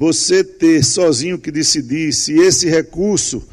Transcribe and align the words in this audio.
você 0.00 0.42
ter 0.42 0.82
sozinho 0.82 1.38
que 1.38 1.50
decidir 1.50 2.10
se 2.14 2.32
esse 2.32 2.70
recurso 2.70 3.46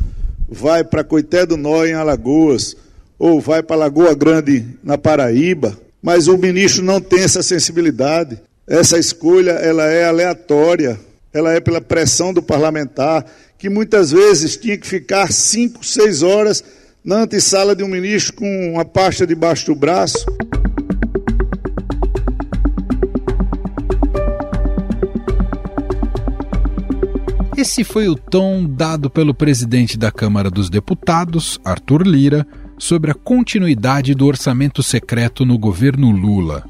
vai 0.48 0.82
para 0.82 1.04
Coité 1.04 1.46
do 1.46 1.58
Nó 1.58 1.84
em 1.84 1.92
Alagoas 1.92 2.74
ou 3.20 3.42
vai 3.42 3.62
para 3.62 3.76
Lagoa 3.76 4.16
Grande 4.16 4.66
na 4.82 4.98
Paraíba, 4.98 5.78
mas 6.02 6.30
o 6.30 6.38
ministro 6.38 6.86
não 6.86 7.02
tem 7.02 7.20
essa 7.20 7.44
sensibilidade. 7.44 8.40
Essa 8.66 8.98
escolha 8.98 9.52
ela 9.52 9.88
é 9.88 10.06
aleatória, 10.06 10.98
ela 11.34 11.54
é 11.54 11.60
pela 11.60 11.82
pressão 11.82 12.34
do 12.34 12.42
parlamentar, 12.42 13.26
que 13.58 13.70
muitas 13.70 14.12
vezes 14.12 14.56
tinha 14.56 14.78
que 14.78 14.88
ficar 14.88 15.34
cinco, 15.34 15.86
seis 15.86 16.24
horas 16.24 16.64
na 17.04 17.24
antessala 17.24 17.76
de 17.76 17.84
um 17.84 17.90
ministro 17.90 18.36
com 18.36 18.72
uma 18.72 18.86
pasta 18.86 19.28
debaixo 19.28 19.66
do 19.66 19.76
braço. 19.76 20.26
Esse 27.68 27.84
foi 27.84 28.08
o 28.08 28.16
tom 28.16 28.66
dado 28.66 29.10
pelo 29.10 29.34
presidente 29.34 29.98
da 29.98 30.10
Câmara 30.10 30.50
dos 30.50 30.70
Deputados, 30.70 31.60
Arthur 31.66 32.08
Lira, 32.08 32.48
sobre 32.78 33.12
a 33.12 33.14
continuidade 33.14 34.16
do 34.16 34.26
orçamento 34.26 34.82
secreto 34.82 35.46
no 35.46 35.60
governo 35.60 36.10
Lula. 36.10 36.64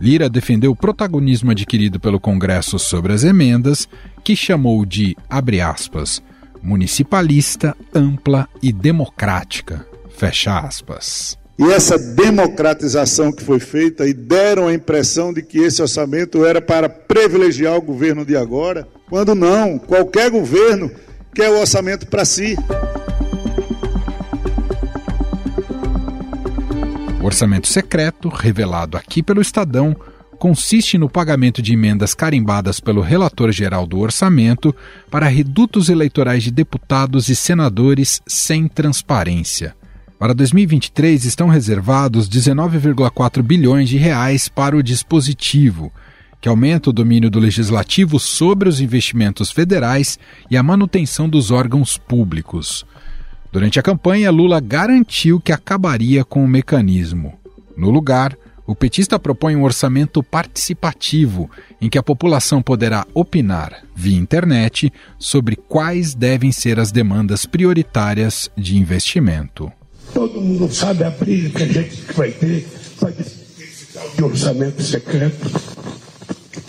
Lira 0.00 0.30
defendeu 0.30 0.70
o 0.70 0.74
protagonismo 0.76 1.50
adquirido 1.50 2.00
pelo 2.00 2.18
Congresso 2.18 2.78
sobre 2.78 3.12
as 3.12 3.24
emendas, 3.24 3.86
que 4.24 4.34
chamou 4.34 4.86
de, 4.86 5.14
abre 5.28 5.60
aspas, 5.60 6.22
municipalista, 6.62 7.76
ampla 7.94 8.48
e 8.62 8.72
democrática. 8.72 9.86
Fecha 10.16 10.60
aspas. 10.60 11.36
E 11.58 11.64
essa 11.70 11.98
democratização 11.98 13.30
que 13.30 13.44
foi 13.44 13.60
feita 13.60 14.08
e 14.08 14.14
deram 14.14 14.68
a 14.68 14.72
impressão 14.72 15.30
de 15.30 15.42
que 15.42 15.58
esse 15.58 15.82
orçamento 15.82 16.42
era 16.42 16.62
para 16.62 16.88
privilegiar 16.88 17.76
o 17.76 17.82
governo 17.82 18.24
de 18.24 18.34
agora, 18.34 18.88
quando 19.12 19.34
não, 19.34 19.78
qualquer 19.78 20.30
governo 20.30 20.90
quer 21.34 21.50
o 21.50 21.60
orçamento 21.60 22.06
para 22.06 22.24
si. 22.24 22.56
O 27.20 27.26
orçamento 27.26 27.68
secreto, 27.68 28.30
revelado 28.30 28.96
aqui 28.96 29.22
pelo 29.22 29.42
Estadão, 29.42 29.94
consiste 30.38 30.96
no 30.96 31.10
pagamento 31.10 31.60
de 31.60 31.74
emendas 31.74 32.14
carimbadas 32.14 32.80
pelo 32.80 33.02
relator 33.02 33.52
geral 33.52 33.86
do 33.86 33.98
orçamento 33.98 34.74
para 35.10 35.28
redutos 35.28 35.90
eleitorais 35.90 36.42
de 36.42 36.50
deputados 36.50 37.28
e 37.28 37.36
senadores 37.36 38.22
sem 38.26 38.66
transparência. 38.66 39.76
Para 40.18 40.32
2023 40.32 41.26
estão 41.26 41.48
reservados 41.48 42.30
19,4 42.30 43.42
bilhões 43.42 43.90
de 43.90 43.98
reais 43.98 44.48
para 44.48 44.74
o 44.74 44.82
dispositivo, 44.82 45.92
que 46.42 46.48
aumenta 46.48 46.90
o 46.90 46.92
domínio 46.92 47.30
do 47.30 47.38
legislativo 47.38 48.18
sobre 48.18 48.68
os 48.68 48.80
investimentos 48.80 49.52
federais 49.52 50.18
e 50.50 50.56
a 50.56 50.62
manutenção 50.62 51.28
dos 51.28 51.52
órgãos 51.52 51.96
públicos. 51.96 52.84
Durante 53.52 53.78
a 53.78 53.82
campanha, 53.82 54.28
Lula 54.28 54.58
garantiu 54.58 55.38
que 55.38 55.52
acabaria 55.52 56.24
com 56.24 56.44
o 56.44 56.48
mecanismo. 56.48 57.38
No 57.76 57.90
lugar, 57.90 58.36
o 58.66 58.74
petista 58.74 59.20
propõe 59.20 59.54
um 59.54 59.62
orçamento 59.62 60.20
participativo, 60.20 61.48
em 61.80 61.88
que 61.88 61.98
a 61.98 62.02
população 62.02 62.60
poderá 62.60 63.06
opinar, 63.14 63.84
via 63.94 64.18
internet, 64.18 64.92
sobre 65.18 65.54
quais 65.54 66.12
devem 66.12 66.50
ser 66.50 66.80
as 66.80 66.90
demandas 66.90 67.46
prioritárias 67.46 68.50
de 68.56 68.76
investimento. 68.76 69.70
Todo 70.12 70.40
mundo 70.40 70.72
sabe 70.72 71.04
a 71.04 71.10
briga 71.10 71.50
que 71.50 71.62
a 71.62 71.82
gente 71.82 72.12
vai 72.14 72.32
ter 72.32 72.66
para 72.98 73.12
de 73.12 74.24
orçamento 74.24 74.82
secreto. 74.82 75.50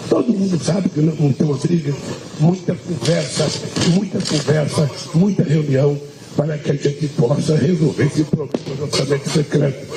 Todo 0.10 0.34
mundo 0.34 0.64
sabe 0.64 0.90
que 0.90 1.02
não, 1.02 1.34
tem 1.34 1.48
uma 1.48 1.58
briga, 1.58 1.94
muita 2.40 2.76
conversa, 2.76 3.48
muita 3.92 4.20
conversa, 4.20 4.90
muita 5.14 5.44
reunião 5.44 6.00
para 6.36 6.58
que 6.58 6.72
a 6.72 6.76
gente 6.76 7.08
possa 7.10 7.56
resolver 7.56 8.06
esse 8.06 8.24
problema 8.24 8.76
do 8.76 8.84
orçamento 8.84 9.30
secreto. 9.30 9.88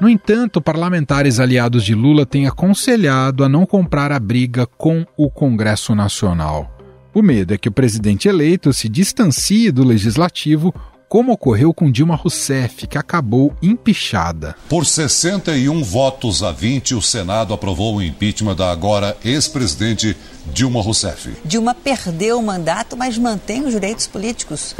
No 0.00 0.08
entanto, 0.08 0.62
parlamentares 0.62 1.38
aliados 1.38 1.84
de 1.84 1.94
Lula 1.94 2.24
têm 2.24 2.46
aconselhado 2.46 3.44
a 3.44 3.48
não 3.50 3.66
comprar 3.66 4.10
a 4.12 4.18
briga 4.18 4.66
com 4.66 5.04
o 5.14 5.30
Congresso 5.30 5.94
Nacional. 5.94 6.74
O 7.12 7.22
medo 7.22 7.52
é 7.52 7.58
que 7.58 7.68
o 7.68 7.72
presidente 7.72 8.26
eleito 8.26 8.72
se 8.72 8.88
distancie 8.88 9.70
do 9.70 9.84
legislativo 9.84 10.72
como 11.10 11.32
ocorreu 11.32 11.74
com 11.74 11.90
Dilma 11.90 12.14
Rousseff, 12.14 12.86
que 12.86 12.96
acabou 12.96 13.52
empichada. 13.60 14.54
Por 14.68 14.86
61 14.86 15.82
votos 15.82 16.40
a 16.40 16.52
20, 16.52 16.94
o 16.94 17.02
Senado 17.02 17.52
aprovou 17.52 17.96
o 17.96 18.02
impeachment 18.02 18.54
da 18.54 18.70
agora 18.70 19.16
ex-presidente 19.24 20.16
Dilma 20.54 20.80
Rousseff. 20.80 21.32
Dilma 21.44 21.74
perdeu 21.74 22.38
o 22.38 22.42
mandato, 22.42 22.96
mas 22.96 23.18
mantém 23.18 23.66
os 23.66 23.72
direitos 23.72 24.06
políticos. 24.06 24.72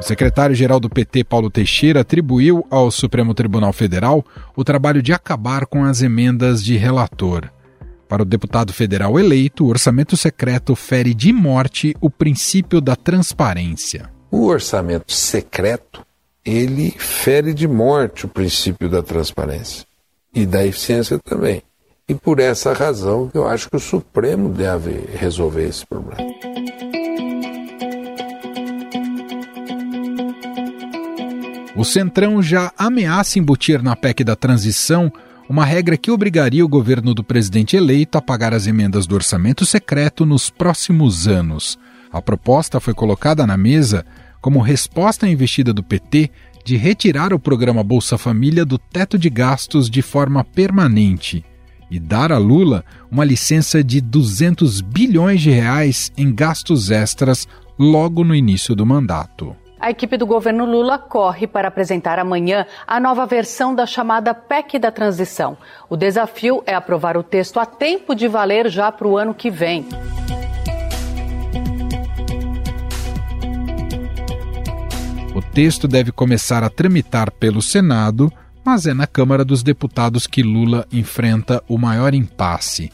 O 0.00 0.02
secretário-geral 0.02 0.80
do 0.80 0.88
PT, 0.88 1.24
Paulo 1.24 1.50
Teixeira, 1.50 2.00
atribuiu 2.00 2.66
ao 2.70 2.90
Supremo 2.90 3.34
Tribunal 3.34 3.74
Federal 3.74 4.24
o 4.56 4.64
trabalho 4.64 5.02
de 5.02 5.12
acabar 5.12 5.66
com 5.66 5.84
as 5.84 6.00
emendas 6.00 6.64
de 6.64 6.78
relator. 6.78 7.50
Para 8.10 8.22
o 8.22 8.26
deputado 8.26 8.72
federal 8.72 9.20
eleito, 9.20 9.64
o 9.64 9.68
orçamento 9.68 10.16
secreto 10.16 10.74
fere 10.74 11.14
de 11.14 11.32
morte 11.32 11.94
o 12.00 12.10
princípio 12.10 12.80
da 12.80 12.96
transparência. 12.96 14.10
O 14.32 14.46
orçamento 14.46 15.12
secreto, 15.12 16.04
ele 16.44 16.90
fere 16.98 17.54
de 17.54 17.68
morte 17.68 18.26
o 18.26 18.28
princípio 18.28 18.88
da 18.88 19.00
transparência 19.00 19.86
e 20.34 20.44
da 20.44 20.66
eficiência 20.66 21.20
também. 21.20 21.62
E 22.08 22.12
por 22.12 22.40
essa 22.40 22.72
razão 22.72 23.30
eu 23.32 23.46
acho 23.46 23.70
que 23.70 23.76
o 23.76 23.80
Supremo 23.80 24.48
deve 24.48 25.04
resolver 25.14 25.68
esse 25.68 25.86
problema. 25.86 26.28
O 31.76 31.84
Centrão 31.84 32.42
já 32.42 32.72
ameaça 32.76 33.38
embutir 33.38 33.80
na 33.80 33.94
PEC 33.94 34.24
da 34.24 34.34
transição 34.34 35.12
uma 35.50 35.64
regra 35.64 35.96
que 35.96 36.12
obrigaria 36.12 36.64
o 36.64 36.68
governo 36.68 37.12
do 37.12 37.24
presidente 37.24 37.76
eleito 37.76 38.16
a 38.16 38.22
pagar 38.22 38.54
as 38.54 38.68
emendas 38.68 39.04
do 39.04 39.16
orçamento 39.16 39.66
secreto 39.66 40.24
nos 40.24 40.48
próximos 40.48 41.26
anos. 41.26 41.76
A 42.12 42.22
proposta 42.22 42.78
foi 42.78 42.94
colocada 42.94 43.44
na 43.44 43.56
mesa 43.56 44.06
como 44.40 44.60
resposta 44.60 45.26
à 45.26 45.28
investida 45.28 45.72
do 45.72 45.82
PT 45.82 46.30
de 46.64 46.76
retirar 46.76 47.32
o 47.32 47.38
programa 47.40 47.82
Bolsa 47.82 48.16
Família 48.16 48.64
do 48.64 48.78
teto 48.78 49.18
de 49.18 49.28
gastos 49.28 49.90
de 49.90 50.02
forma 50.02 50.44
permanente 50.44 51.44
e 51.90 51.98
dar 51.98 52.30
a 52.30 52.38
Lula 52.38 52.84
uma 53.10 53.24
licença 53.24 53.82
de 53.82 54.00
200 54.00 54.80
bilhões 54.80 55.40
de 55.40 55.50
reais 55.50 56.12
em 56.16 56.32
gastos 56.32 56.92
extras 56.92 57.48
logo 57.76 58.22
no 58.22 58.36
início 58.36 58.76
do 58.76 58.86
mandato. 58.86 59.56
A 59.80 59.88
equipe 59.90 60.18
do 60.18 60.26
governo 60.26 60.66
Lula 60.66 60.98
corre 60.98 61.46
para 61.46 61.68
apresentar 61.68 62.18
amanhã 62.18 62.66
a 62.86 63.00
nova 63.00 63.24
versão 63.24 63.74
da 63.74 63.86
chamada 63.86 64.34
PEC 64.34 64.78
da 64.78 64.92
transição. 64.92 65.56
O 65.88 65.96
desafio 65.96 66.62
é 66.66 66.74
aprovar 66.74 67.16
o 67.16 67.22
texto 67.22 67.58
a 67.58 67.64
tempo 67.64 68.14
de 68.14 68.28
valer 68.28 68.68
já 68.68 68.92
para 68.92 69.08
o 69.08 69.16
ano 69.16 69.32
que 69.32 69.50
vem. 69.50 69.88
O 75.34 75.40
texto 75.40 75.88
deve 75.88 76.12
começar 76.12 76.62
a 76.62 76.68
tramitar 76.68 77.30
pelo 77.30 77.62
Senado, 77.62 78.30
mas 78.62 78.84
é 78.84 78.92
na 78.92 79.06
Câmara 79.06 79.46
dos 79.46 79.62
Deputados 79.62 80.26
que 80.26 80.42
Lula 80.42 80.86
enfrenta 80.92 81.64
o 81.66 81.78
maior 81.78 82.12
impasse. 82.12 82.92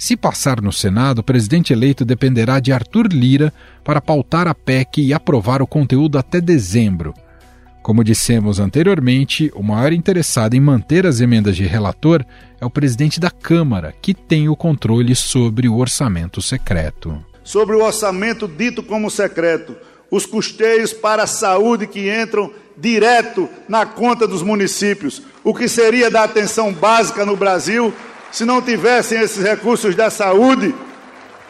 Se 0.00 0.16
passar 0.16 0.62
no 0.62 0.72
Senado, 0.72 1.18
o 1.18 1.22
presidente 1.22 1.74
eleito 1.74 2.06
dependerá 2.06 2.58
de 2.58 2.72
Arthur 2.72 3.06
Lira 3.12 3.52
para 3.84 4.00
pautar 4.00 4.48
a 4.48 4.54
PEC 4.54 5.02
e 5.02 5.12
aprovar 5.12 5.60
o 5.60 5.66
conteúdo 5.66 6.16
até 6.16 6.40
dezembro. 6.40 7.12
Como 7.82 8.02
dissemos 8.02 8.58
anteriormente, 8.58 9.52
o 9.54 9.62
maior 9.62 9.92
interessado 9.92 10.54
em 10.54 10.60
manter 10.60 11.06
as 11.06 11.20
emendas 11.20 11.54
de 11.54 11.66
relator 11.66 12.24
é 12.58 12.64
o 12.64 12.70
presidente 12.70 13.20
da 13.20 13.30
Câmara, 13.30 13.94
que 14.00 14.14
tem 14.14 14.48
o 14.48 14.56
controle 14.56 15.14
sobre 15.14 15.68
o 15.68 15.76
orçamento 15.76 16.40
secreto. 16.40 17.22
Sobre 17.44 17.76
o 17.76 17.84
orçamento 17.84 18.48
dito 18.48 18.82
como 18.82 19.10
secreto, 19.10 19.76
os 20.10 20.24
custeios 20.24 20.94
para 20.94 21.24
a 21.24 21.26
saúde 21.26 21.86
que 21.86 22.10
entram 22.10 22.50
direto 22.74 23.50
na 23.68 23.84
conta 23.84 24.26
dos 24.26 24.42
municípios, 24.42 25.20
o 25.44 25.54
que 25.54 25.68
seria 25.68 26.10
da 26.10 26.24
atenção 26.24 26.72
básica 26.72 27.26
no 27.26 27.36
Brasil 27.36 27.92
se 28.30 28.44
não 28.44 28.62
tivessem 28.62 29.20
esses 29.20 29.42
recursos 29.42 29.94
da 29.94 30.10
saúde, 30.10 30.74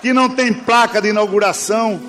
que 0.01 0.13
não 0.13 0.29
tem 0.29 0.53
placa 0.53 1.01
de 1.01 1.09
inauguração. 1.09 2.01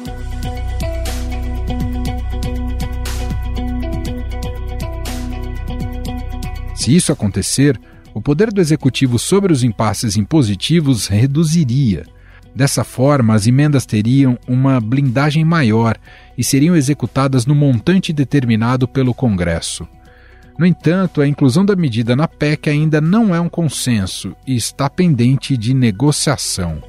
Se 6.76 6.96
isso 6.96 7.12
acontecer, 7.12 7.80
o 8.14 8.22
poder 8.22 8.52
do 8.52 8.60
executivo 8.60 9.20
sobre 9.20 9.54
os 9.54 9.64
impasses 9.64 10.18
impositivos 10.18 11.08
reduziria. 11.08 12.06
Dessa 12.56 12.84
forma, 12.84 13.34
as 13.34 13.48
emendas 13.48 13.86
teriam 13.86 14.38
uma 14.48 14.82
blindagem 14.82 15.46
maior 15.46 15.96
e 16.38 16.44
seriam 16.44 16.76
executadas 16.76 17.46
no 17.46 17.56
montante 17.56 18.12
determinado 18.12 18.88
pelo 18.88 19.14
Congresso. 19.14 19.88
No 20.62 20.68
entanto, 20.68 21.22
a 21.22 21.28
inclusão 21.28 21.66
da 21.66 21.76
medida 21.76 22.16
na 22.16 22.28
PEC 22.28 22.70
ainda 22.70 23.02
não 23.02 23.34
é 23.34 23.42
um 23.42 23.50
consenso 23.50 24.36
e 24.46 24.56
está 24.56 24.88
pendente 24.88 25.58
de 25.58 25.74
negociação. 25.74 26.80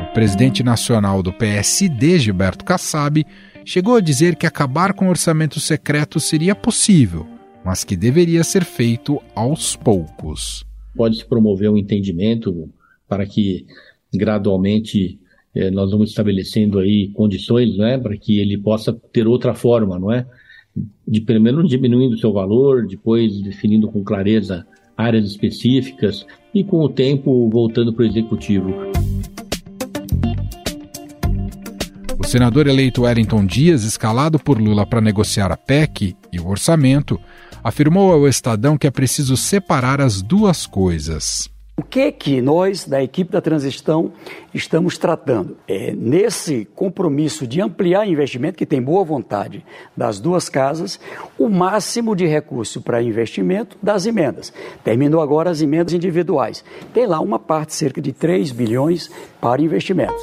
O 0.00 0.12
presidente 0.12 0.64
nacional 0.64 1.22
do 1.22 1.32
PSD, 1.32 2.18
Gilberto 2.18 2.64
Kassab, 2.64 3.24
chegou 3.64 3.94
a 3.94 4.00
dizer 4.00 4.34
que 4.34 4.44
acabar 4.44 4.92
com 4.92 5.06
o 5.06 5.10
orçamento 5.10 5.60
secreto 5.60 6.18
seria 6.18 6.56
possível, 6.56 7.24
mas 7.64 7.84
que 7.84 7.94
deveria 7.94 8.42
ser 8.42 8.64
feito 8.64 9.22
aos 9.32 9.76
poucos. 9.76 10.66
Pode-se 10.96 11.24
promover 11.24 11.70
um 11.70 11.76
entendimento 11.76 12.68
para 13.08 13.24
que 13.26 13.64
gradualmente 14.12 15.19
eh, 15.54 15.70
nós 15.70 15.90
vamos 15.90 16.10
estabelecendo 16.10 16.78
aí 16.78 17.08
condições, 17.08 17.76
né, 17.76 17.98
para 17.98 18.16
que 18.16 18.38
ele 18.38 18.58
possa 18.58 18.92
ter 19.12 19.26
outra 19.26 19.54
forma, 19.54 19.98
não 19.98 20.12
é? 20.12 20.26
De 21.06 21.20
primeiro 21.20 21.66
diminuindo 21.66 22.14
o 22.14 22.18
seu 22.18 22.32
valor, 22.32 22.86
depois 22.86 23.40
definindo 23.40 23.88
com 23.88 24.04
clareza 24.04 24.66
áreas 24.96 25.24
específicas 25.24 26.26
e 26.54 26.62
com 26.62 26.80
o 26.80 26.88
tempo 26.88 27.48
voltando 27.48 27.92
para 27.92 28.02
o 28.04 28.06
executivo. 28.06 28.72
senador 32.30 32.68
eleito 32.68 33.02
Wellington 33.02 33.44
Dias, 33.44 33.82
escalado 33.82 34.38
por 34.38 34.56
Lula 34.56 34.86
para 34.86 35.00
negociar 35.00 35.50
a 35.50 35.56
PEC 35.56 36.14
e 36.32 36.38
o 36.38 36.46
orçamento, 36.46 37.18
afirmou 37.60 38.12
ao 38.12 38.28
Estadão 38.28 38.78
que 38.78 38.86
é 38.86 38.90
preciso 38.90 39.36
separar 39.36 40.00
as 40.00 40.22
duas 40.22 40.64
coisas. 40.64 41.50
O 41.80 41.82
que 41.82 42.12
que 42.12 42.42
nós, 42.42 42.84
da 42.84 43.02
equipe 43.02 43.32
da 43.32 43.40
transição, 43.40 44.12
estamos 44.52 44.98
tratando? 44.98 45.56
É, 45.66 45.94
nesse 45.94 46.66
compromisso 46.74 47.46
de 47.46 47.58
ampliar 47.58 48.06
investimento, 48.06 48.58
que 48.58 48.66
tem 48.66 48.82
boa 48.82 49.02
vontade 49.02 49.64
das 49.96 50.20
duas 50.20 50.50
casas, 50.50 51.00
o 51.38 51.48
máximo 51.48 52.14
de 52.14 52.26
recurso 52.26 52.82
para 52.82 53.02
investimento 53.02 53.78
das 53.82 54.04
emendas. 54.04 54.52
Terminou 54.84 55.22
agora 55.22 55.48
as 55.48 55.62
emendas 55.62 55.94
individuais. 55.94 56.62
Tem 56.92 57.06
lá 57.06 57.18
uma 57.18 57.38
parte, 57.38 57.72
cerca 57.72 57.98
de 57.98 58.12
3 58.12 58.52
bilhões, 58.52 59.10
para 59.40 59.62
investimentos. 59.62 60.22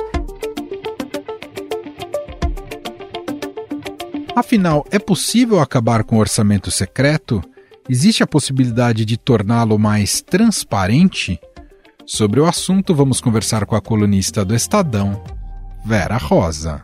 Afinal, 4.35 4.85
é 4.91 4.99
possível 4.99 5.59
acabar 5.59 6.03
com 6.03 6.17
o 6.17 6.19
orçamento 6.19 6.69
secreto? 6.69 7.41
Existe 7.89 8.21
a 8.21 8.27
possibilidade 8.27 9.05
de 9.05 9.15
torná-lo 9.15 9.79
mais 9.79 10.21
transparente? 10.21 11.39
Sobre 12.05 12.41
o 12.41 12.45
assunto, 12.45 12.93
vamos 12.93 13.21
conversar 13.21 13.65
com 13.65 13.77
a 13.77 13.81
colunista 13.81 14.43
do 14.43 14.53
Estadão, 14.53 15.23
Vera 15.85 16.17
Rosa. 16.17 16.83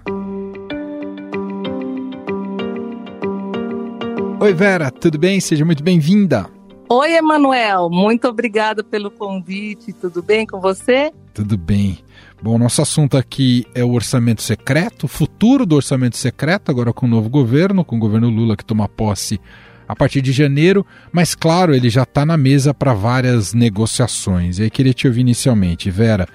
Oi, 4.39 4.53
Vera, 4.53 4.89
tudo 4.89 5.17
bem? 5.17 5.41
Seja 5.41 5.65
muito 5.65 5.83
bem-vinda. 5.83 6.49
Oi, 6.87 7.11
Emanuel, 7.17 7.89
muito 7.89 8.29
obrigada 8.29 8.81
pelo 8.81 9.11
convite. 9.11 9.91
Tudo 9.91 10.23
bem 10.23 10.47
com 10.47 10.61
você? 10.61 11.11
Tudo 11.33 11.57
bem. 11.57 11.99
Bom, 12.41 12.57
nosso 12.57 12.81
assunto 12.81 13.17
aqui 13.17 13.65
é 13.75 13.83
o 13.83 13.91
orçamento 13.91 14.41
secreto, 14.41 15.03
o 15.03 15.09
futuro 15.09 15.65
do 15.65 15.75
orçamento 15.75 16.15
secreto, 16.15 16.71
agora 16.71 16.93
com 16.93 17.05
o 17.05 17.09
novo 17.09 17.29
governo, 17.29 17.83
com 17.83 17.97
o 17.97 17.99
governo 17.99 18.29
Lula 18.29 18.55
que 18.55 18.63
toma 18.63 18.87
posse 18.87 19.39
a 19.87 19.95
partir 19.95 20.21
de 20.21 20.31
janeiro, 20.31 20.85
mas 21.11 21.35
claro, 21.35 21.73
ele 21.73 21.89
já 21.89 22.03
está 22.03 22.25
na 22.25 22.37
mesa 22.37 22.73
para 22.73 22.93
várias 22.93 23.53
negociações. 23.53 24.59
E 24.59 24.63
aí 24.63 24.69
queria 24.69 24.93
te 24.93 25.07
ouvir 25.07 25.21
inicialmente, 25.21 25.89
Vera, 25.91 26.27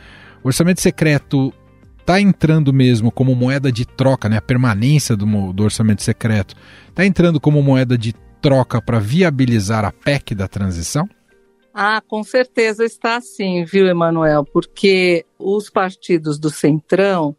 o 0.42 0.48
orçamento 0.48 0.80
secreto 0.80 1.52
está 2.00 2.20
entrando 2.20 2.72
mesmo 2.72 3.10
como 3.10 3.34
moeda 3.34 3.70
de 3.70 3.84
troca, 3.84 4.28
né, 4.28 4.38
a 4.38 4.42
permanência 4.42 5.14
do, 5.14 5.52
do 5.52 5.62
orçamento 5.62 6.02
secreto, 6.02 6.54
está 6.88 7.04
entrando 7.04 7.38
como 7.38 7.62
moeda 7.62 7.98
de 7.98 8.14
troca 8.40 8.80
para 8.80 8.98
viabilizar 8.98 9.84
a 9.84 9.92
PEC 9.92 10.34
da 10.34 10.48
transição? 10.48 11.08
Ah, 11.74 12.02
com 12.06 12.24
certeza 12.24 12.84
está 12.84 13.20
sim, 13.20 13.64
viu, 13.64 13.86
Emanuel? 13.86 14.44
Porque 14.44 15.24
os 15.38 15.70
partidos 15.70 16.38
do 16.38 16.50
Centrão, 16.50 17.36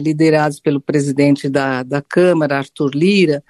liderados 0.00 0.60
pelo 0.60 0.80
presidente 0.80 1.48
da, 1.48 1.82
da 1.82 2.00
Câmara, 2.00 2.58
Arthur 2.58 2.92
Lira, 2.94 3.42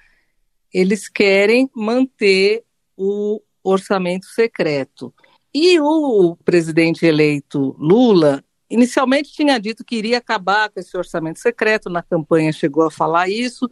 eles 0.75 1.07
querem 1.07 1.69
manter 1.73 2.65
o 2.97 3.41
orçamento 3.63 4.25
secreto. 4.25 5.13
E 5.53 5.79
o 5.79 6.35
presidente 6.43 7.05
eleito 7.05 7.73
Lula 7.79 8.43
inicialmente 8.69 9.31
tinha 9.31 9.57
dito 9.57 9.85
que 9.85 9.95
iria 9.95 10.17
acabar 10.17 10.69
com 10.69 10.77
esse 10.77 10.97
orçamento 10.97 11.39
secreto, 11.39 11.89
na 11.89 12.03
campanha 12.03 12.51
chegou 12.51 12.83
a 12.83 12.91
falar 12.91 13.29
isso, 13.29 13.69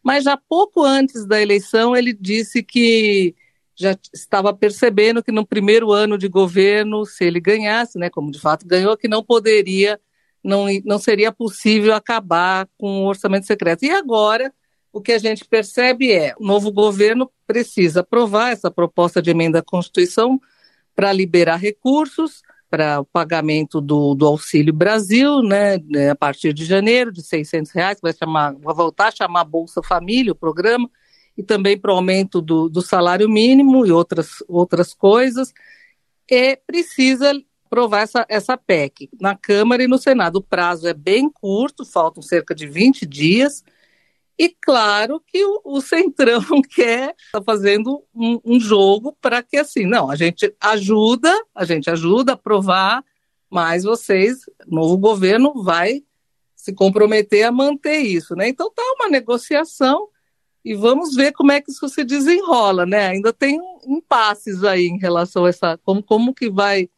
mas 0.00 0.22
já 0.22 0.36
pouco 0.36 0.84
antes 0.84 1.26
da 1.26 1.42
eleição 1.42 1.96
ele 1.96 2.12
disse 2.12 2.62
que 2.62 3.34
já 3.74 3.98
estava 4.14 4.54
percebendo 4.54 5.24
que 5.24 5.32
no 5.32 5.44
primeiro 5.44 5.90
ano 5.90 6.16
de 6.16 6.28
governo, 6.28 7.04
se 7.04 7.24
ele 7.24 7.40
ganhasse, 7.40 7.98
né, 7.98 8.08
como 8.08 8.30
de 8.30 8.38
fato 8.38 8.64
ganhou, 8.64 8.96
que 8.96 9.08
não 9.08 9.24
poderia, 9.24 10.00
não, 10.40 10.66
não 10.84 11.00
seria 11.00 11.32
possível 11.32 11.94
acabar 11.94 12.68
com 12.78 13.02
o 13.02 13.08
orçamento 13.08 13.44
secreto. 13.44 13.84
E 13.84 13.90
agora, 13.90 14.54
o 14.94 15.00
que 15.00 15.10
a 15.10 15.18
gente 15.18 15.44
percebe 15.44 16.12
é, 16.12 16.34
o 16.38 16.46
novo 16.46 16.70
governo 16.70 17.28
precisa 17.48 18.00
aprovar 18.00 18.52
essa 18.52 18.70
proposta 18.70 19.20
de 19.20 19.28
emenda 19.28 19.58
à 19.58 19.62
Constituição 19.62 20.40
para 20.94 21.12
liberar 21.12 21.56
recursos 21.56 22.42
para 22.70 23.00
o 23.00 23.04
pagamento 23.04 23.80
do, 23.80 24.14
do 24.14 24.24
Auxílio 24.24 24.72
Brasil, 24.72 25.42
né, 25.42 25.78
né 25.78 26.10
a 26.10 26.14
partir 26.14 26.52
de 26.52 26.64
janeiro, 26.64 27.10
de 27.10 27.22
600 27.22 27.72
reais, 27.72 27.98
vai, 28.00 28.12
chamar, 28.12 28.54
vai 28.54 28.74
voltar 28.74 29.08
a 29.08 29.10
chamar 29.10 29.42
Bolsa 29.42 29.82
Família, 29.82 30.30
o 30.30 30.36
programa, 30.36 30.88
e 31.36 31.42
também 31.42 31.76
para 31.76 31.92
o 31.92 31.96
aumento 31.96 32.40
do, 32.40 32.68
do 32.68 32.80
salário 32.80 33.28
mínimo 33.28 33.84
e 33.84 33.90
outras, 33.90 34.44
outras 34.48 34.94
coisas, 34.94 35.52
é 36.30 36.54
precisa 36.54 37.32
aprovar 37.66 38.02
essa, 38.02 38.24
essa 38.28 38.56
PEC 38.56 39.10
na 39.20 39.36
Câmara 39.36 39.82
e 39.82 39.88
no 39.88 39.98
Senado. 39.98 40.36
O 40.36 40.42
prazo 40.42 40.86
é 40.86 40.94
bem 40.94 41.28
curto, 41.28 41.84
faltam 41.84 42.22
cerca 42.22 42.54
de 42.54 42.68
20 42.68 43.04
dias, 43.04 43.64
e 44.38 44.48
claro 44.48 45.22
que 45.26 45.44
o, 45.44 45.60
o 45.64 45.80
Centrão 45.80 46.42
quer, 46.74 47.14
está 47.18 47.42
fazendo 47.42 48.04
um, 48.14 48.40
um 48.44 48.60
jogo 48.60 49.16
para 49.20 49.42
que 49.42 49.56
assim, 49.56 49.86
não, 49.86 50.10
a 50.10 50.16
gente 50.16 50.54
ajuda, 50.60 51.32
a 51.54 51.64
gente 51.64 51.88
ajuda 51.88 52.32
a 52.32 52.34
aprovar, 52.34 53.04
mas 53.48 53.84
vocês, 53.84 54.40
novo 54.66 54.98
governo, 54.98 55.62
vai 55.62 56.02
se 56.56 56.72
comprometer 56.72 57.44
a 57.44 57.52
manter 57.52 57.98
isso, 57.98 58.34
né? 58.34 58.48
Então 58.48 58.72
tá 58.72 58.82
uma 58.98 59.08
negociação 59.08 60.08
e 60.64 60.74
vamos 60.74 61.14
ver 61.14 61.32
como 61.32 61.52
é 61.52 61.60
que 61.60 61.70
isso 61.70 61.88
se 61.88 62.02
desenrola, 62.02 62.86
né? 62.86 63.08
Ainda 63.08 63.32
tem 63.32 63.60
impasses 63.86 64.64
aí 64.64 64.86
em 64.86 64.98
relação 64.98 65.44
a 65.44 65.50
essa 65.50 65.78
como, 65.84 66.02
como 66.02 66.34
que 66.34 66.50
vai 66.50 66.88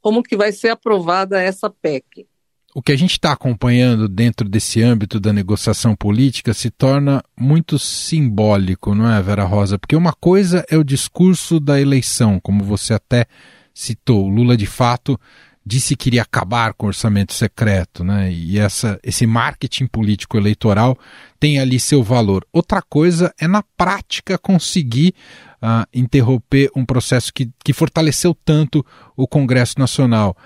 como 0.00 0.22
que 0.22 0.36
vai 0.36 0.52
ser 0.52 0.68
aprovada 0.68 1.40
essa 1.40 1.70
PEC. 1.70 2.28
O 2.76 2.82
que 2.82 2.92
a 2.92 2.96
gente 2.96 3.12
está 3.12 3.32
acompanhando 3.32 4.06
dentro 4.06 4.46
desse 4.46 4.82
âmbito 4.82 5.18
da 5.18 5.32
negociação 5.32 5.96
política 5.96 6.52
se 6.52 6.68
torna 6.68 7.24
muito 7.34 7.78
simbólico, 7.78 8.94
não 8.94 9.10
é, 9.10 9.22
Vera 9.22 9.44
Rosa? 9.44 9.78
Porque 9.78 9.96
uma 9.96 10.12
coisa 10.12 10.62
é 10.68 10.76
o 10.76 10.84
discurso 10.84 11.58
da 11.58 11.80
eleição, 11.80 12.38
como 12.38 12.62
você 12.62 12.92
até 12.92 13.24
citou. 13.72 14.28
Lula, 14.28 14.58
de 14.58 14.66
fato, 14.66 15.18
disse 15.64 15.96
que 15.96 16.10
iria 16.10 16.20
acabar 16.20 16.74
com 16.74 16.84
o 16.84 16.88
orçamento 16.88 17.32
secreto, 17.32 18.04
né? 18.04 18.30
E 18.30 18.58
essa, 18.58 19.00
esse 19.02 19.26
marketing 19.26 19.86
político 19.86 20.36
eleitoral 20.36 20.98
tem 21.40 21.58
ali 21.58 21.80
seu 21.80 22.02
valor. 22.02 22.46
Outra 22.52 22.82
coisa 22.82 23.32
é 23.40 23.48
na 23.48 23.62
prática 23.62 24.36
conseguir 24.36 25.14
uh, 25.62 25.88
interromper 25.94 26.70
um 26.76 26.84
processo 26.84 27.32
que, 27.32 27.48
que 27.64 27.72
fortaleceu 27.72 28.36
tanto 28.44 28.84
o 29.16 29.26
Congresso 29.26 29.78
Nacional. 29.78 30.36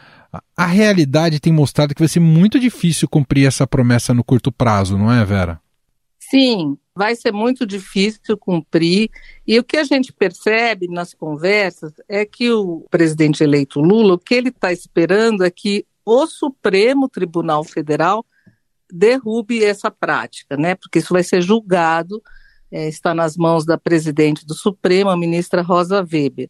A 0.57 0.67
realidade 0.67 1.41
tem 1.41 1.53
mostrado 1.53 1.95
que 1.95 2.01
vai 2.01 2.09
ser 2.09 2.21
muito 2.21 2.59
difícil 2.59 3.09
cumprir 3.09 3.47
essa 3.47 3.67
promessa 3.67 4.15
no 4.15 4.23
curto 4.23 4.53
prazo, 4.53 4.97
não 4.97 5.13
é, 5.13 5.25
Vera? 5.25 5.61
Sim, 6.19 6.79
vai 6.95 7.17
ser 7.17 7.33
muito 7.33 7.67
difícil 7.67 8.37
cumprir. 8.39 9.11
E 9.45 9.59
o 9.59 9.65
que 9.65 9.77
a 9.77 9.85
gente 9.85 10.13
percebe 10.13 10.87
nas 10.87 11.13
conversas 11.13 11.93
é 12.09 12.25
que 12.25 12.53
o 12.53 12.87
presidente 12.89 13.43
eleito 13.43 13.81
Lula, 13.81 14.15
o 14.15 14.19
que 14.19 14.35
ele 14.35 14.51
está 14.51 14.73
esperando 14.73 15.45
é 15.45 15.51
que 15.51 15.85
o 16.05 16.27
Supremo 16.27 17.09
Tribunal 17.09 17.65
Federal 17.65 18.25
derrube 18.93 19.65
essa 19.65 19.91
prática, 19.91 20.57
né? 20.57 20.75
Porque 20.75 20.99
isso 20.99 21.13
vai 21.13 21.23
ser 21.23 21.43
julgado, 21.43 22.23
é, 22.71 22.89
está 22.89 23.15
nas 23.15 23.37
mãos 23.37 23.65
da 23.65 23.77
presidente 23.77 24.47
do 24.47 24.55
Supremo, 24.55 25.11
a 25.11 25.17
ministra 25.17 25.63
Rosa 25.63 26.01
Weber. 26.01 26.49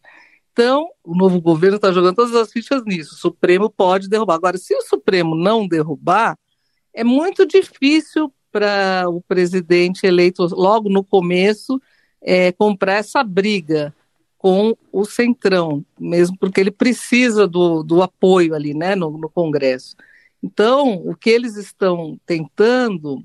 Então, 0.51 0.89
o 1.03 1.15
novo 1.15 1.39
governo 1.39 1.77
está 1.77 1.91
jogando 1.91 2.15
todas 2.15 2.35
as 2.35 2.51
fichas 2.51 2.83
nisso. 2.85 3.15
O 3.15 3.17
Supremo 3.17 3.69
pode 3.69 4.09
derrubar. 4.09 4.35
Agora, 4.35 4.57
se 4.57 4.75
o 4.75 4.81
Supremo 4.81 5.35
não 5.35 5.67
derrubar, 5.67 6.37
é 6.93 7.03
muito 7.03 7.45
difícil 7.45 8.33
para 8.51 9.05
o 9.07 9.21
presidente 9.21 10.05
eleito 10.05 10.45
logo 10.53 10.89
no 10.89 11.03
começo 11.03 11.81
é, 12.21 12.51
comprar 12.51 12.95
essa 12.95 13.23
briga 13.23 13.95
com 14.37 14.75
o 14.91 15.05
Centrão, 15.05 15.85
mesmo 15.99 16.35
porque 16.37 16.59
ele 16.59 16.71
precisa 16.71 17.47
do, 17.47 17.83
do 17.83 18.01
apoio 18.01 18.53
ali, 18.55 18.73
né, 18.73 18.95
no, 18.95 19.17
no 19.17 19.29
Congresso. 19.29 19.95
Então, 20.43 20.95
o 21.05 21.15
que 21.15 21.29
eles 21.29 21.55
estão 21.55 22.19
tentando 22.25 23.23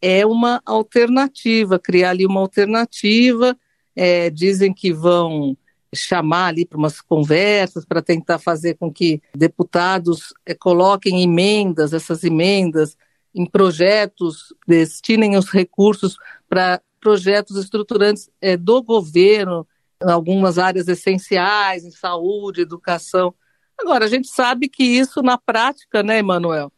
é 0.00 0.24
uma 0.24 0.62
alternativa, 0.64 1.78
criar 1.78 2.10
ali 2.10 2.26
uma 2.26 2.40
alternativa. 2.40 3.56
É, 3.96 4.30
dizem 4.30 4.72
que 4.72 4.92
vão 4.92 5.56
chamar 5.94 6.48
ali 6.48 6.64
para 6.64 6.78
umas 6.78 7.00
conversas 7.00 7.84
para 7.84 8.00
tentar 8.00 8.38
fazer 8.38 8.74
com 8.74 8.92
que 8.92 9.20
deputados 9.34 10.32
é, 10.46 10.54
coloquem 10.54 11.22
emendas, 11.22 11.92
essas 11.92 12.22
emendas 12.22 12.96
em 13.34 13.46
projetos, 13.46 14.54
destinem 14.66 15.36
os 15.36 15.50
recursos 15.50 16.16
para 16.48 16.80
projetos 17.00 17.56
estruturantes 17.56 18.28
é, 18.40 18.56
do 18.56 18.82
governo, 18.82 19.66
em 20.02 20.10
algumas 20.10 20.58
áreas 20.58 20.88
essenciais, 20.88 21.84
em 21.84 21.90
saúde, 21.90 22.62
educação. 22.62 23.34
Agora, 23.78 24.04
a 24.04 24.08
gente 24.08 24.28
sabe 24.28 24.68
que 24.68 24.84
isso 24.84 25.22
na 25.22 25.38
prática, 25.38 26.02
né, 26.02 26.18
Emanuel? 26.18 26.72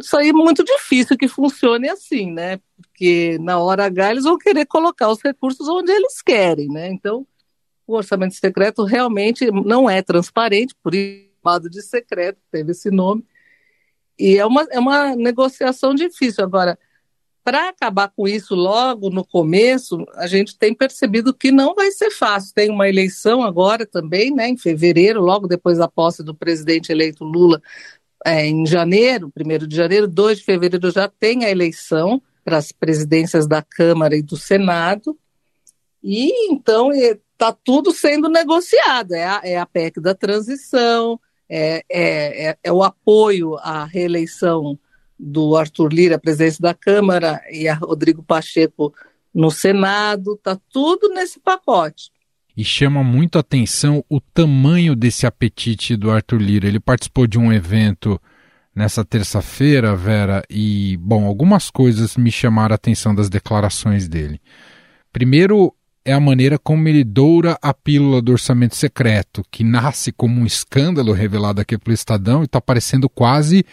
Isso 0.00 0.16
aí 0.16 0.28
é 0.28 0.32
muito 0.32 0.62
difícil 0.62 1.16
que 1.16 1.28
funcione 1.28 1.88
assim, 1.88 2.30
né? 2.30 2.60
Porque 2.76 3.38
na 3.40 3.58
hora 3.58 3.86
H 3.86 4.10
eles 4.10 4.24
vão 4.24 4.38
querer 4.38 4.66
colocar 4.66 5.08
os 5.08 5.22
recursos 5.22 5.66
onde 5.66 5.90
eles 5.90 6.20
querem, 6.20 6.68
né? 6.68 6.88
Então, 6.88 7.26
o 7.88 7.96
orçamento 7.96 8.34
secreto 8.34 8.84
realmente 8.84 9.50
não 9.50 9.88
é 9.88 10.02
transparente, 10.02 10.74
por 10.82 10.94
isso 10.94 11.28
de 11.70 11.80
secreto, 11.80 12.38
teve 12.50 12.72
esse 12.72 12.90
nome. 12.90 13.24
E 14.18 14.36
é 14.36 14.44
uma, 14.44 14.66
é 14.70 14.78
uma 14.78 15.16
negociação 15.16 15.94
difícil. 15.94 16.44
Agora, 16.44 16.78
para 17.42 17.70
acabar 17.70 18.12
com 18.14 18.28
isso 18.28 18.54
logo 18.54 19.08
no 19.08 19.24
começo, 19.24 20.04
a 20.16 20.26
gente 20.26 20.58
tem 20.58 20.74
percebido 20.74 21.32
que 21.32 21.50
não 21.50 21.74
vai 21.74 21.90
ser 21.90 22.10
fácil. 22.10 22.52
Tem 22.52 22.68
uma 22.70 22.88
eleição 22.88 23.42
agora 23.42 23.86
também, 23.86 24.30
né, 24.34 24.48
em 24.48 24.56
fevereiro, 24.58 25.22
logo 25.22 25.46
depois 25.46 25.78
da 25.78 25.88
posse 25.88 26.22
do 26.22 26.34
presidente 26.34 26.92
eleito 26.92 27.24
Lula, 27.24 27.62
é, 28.26 28.46
em 28.46 28.66
janeiro, 28.66 29.32
1 29.34 29.66
de 29.66 29.76
janeiro, 29.76 30.06
2 30.06 30.38
de 30.38 30.44
fevereiro 30.44 30.90
já 30.90 31.08
tem 31.08 31.44
a 31.46 31.50
eleição 31.50 32.20
para 32.44 32.58
as 32.58 32.72
presidências 32.72 33.46
da 33.46 33.62
Câmara 33.62 34.16
e 34.16 34.22
do 34.22 34.36
Senado. 34.36 35.16
E 36.02 36.52
então 36.52 36.92
está 37.38 37.52
tudo 37.52 37.92
sendo 37.92 38.28
negociado. 38.28 39.12
É 39.12 39.24
a, 39.24 39.40
é 39.44 39.58
a 39.58 39.64
PEC 39.64 40.00
da 40.00 40.14
transição, 40.14 41.20
é, 41.48 41.84
é, 41.88 42.48
é, 42.48 42.58
é 42.64 42.72
o 42.72 42.82
apoio 42.82 43.56
à 43.58 43.84
reeleição 43.84 44.76
do 45.18 45.56
Arthur 45.56 45.92
Lira, 45.92 46.16
à 46.16 46.18
presidência 46.18 46.60
da 46.60 46.74
Câmara, 46.74 47.40
e 47.50 47.68
a 47.68 47.74
Rodrigo 47.74 48.22
Pacheco 48.22 48.92
no 49.32 49.50
Senado, 49.50 50.34
está 50.34 50.58
tudo 50.72 51.08
nesse 51.10 51.38
pacote. 51.38 52.10
E 52.56 52.64
chama 52.64 53.04
muito 53.04 53.38
atenção 53.38 54.04
o 54.08 54.20
tamanho 54.20 54.96
desse 54.96 55.26
apetite 55.26 55.96
do 55.96 56.10
Arthur 56.10 56.40
Lira. 56.40 56.66
Ele 56.66 56.80
participou 56.80 57.26
de 57.26 57.38
um 57.38 57.52
evento 57.52 58.20
nessa 58.74 59.04
terça-feira, 59.04 59.94
Vera, 59.94 60.42
e, 60.50 60.96
bom, 61.00 61.24
algumas 61.24 61.70
coisas 61.70 62.16
me 62.16 62.32
chamaram 62.32 62.72
a 62.72 62.76
atenção 62.76 63.14
das 63.14 63.28
declarações 63.28 64.08
dele. 64.08 64.40
Primeiro, 65.12 65.74
é 66.04 66.12
a 66.12 66.20
maneira 66.20 66.58
como 66.58 66.88
ele 66.88 67.04
doura 67.04 67.58
a 67.60 67.74
pílula 67.74 68.22
do 68.22 68.32
orçamento 68.32 68.74
secreto, 68.74 69.44
que 69.50 69.62
nasce 69.62 70.10
como 70.12 70.40
um 70.40 70.46
escândalo 70.46 71.12
revelado 71.12 71.60
aqui 71.60 71.76
pelo 71.76 71.94
Estadão 71.94 72.42
e 72.42 72.44
está 72.44 72.60
parecendo 72.60 73.08
quase 73.08 73.64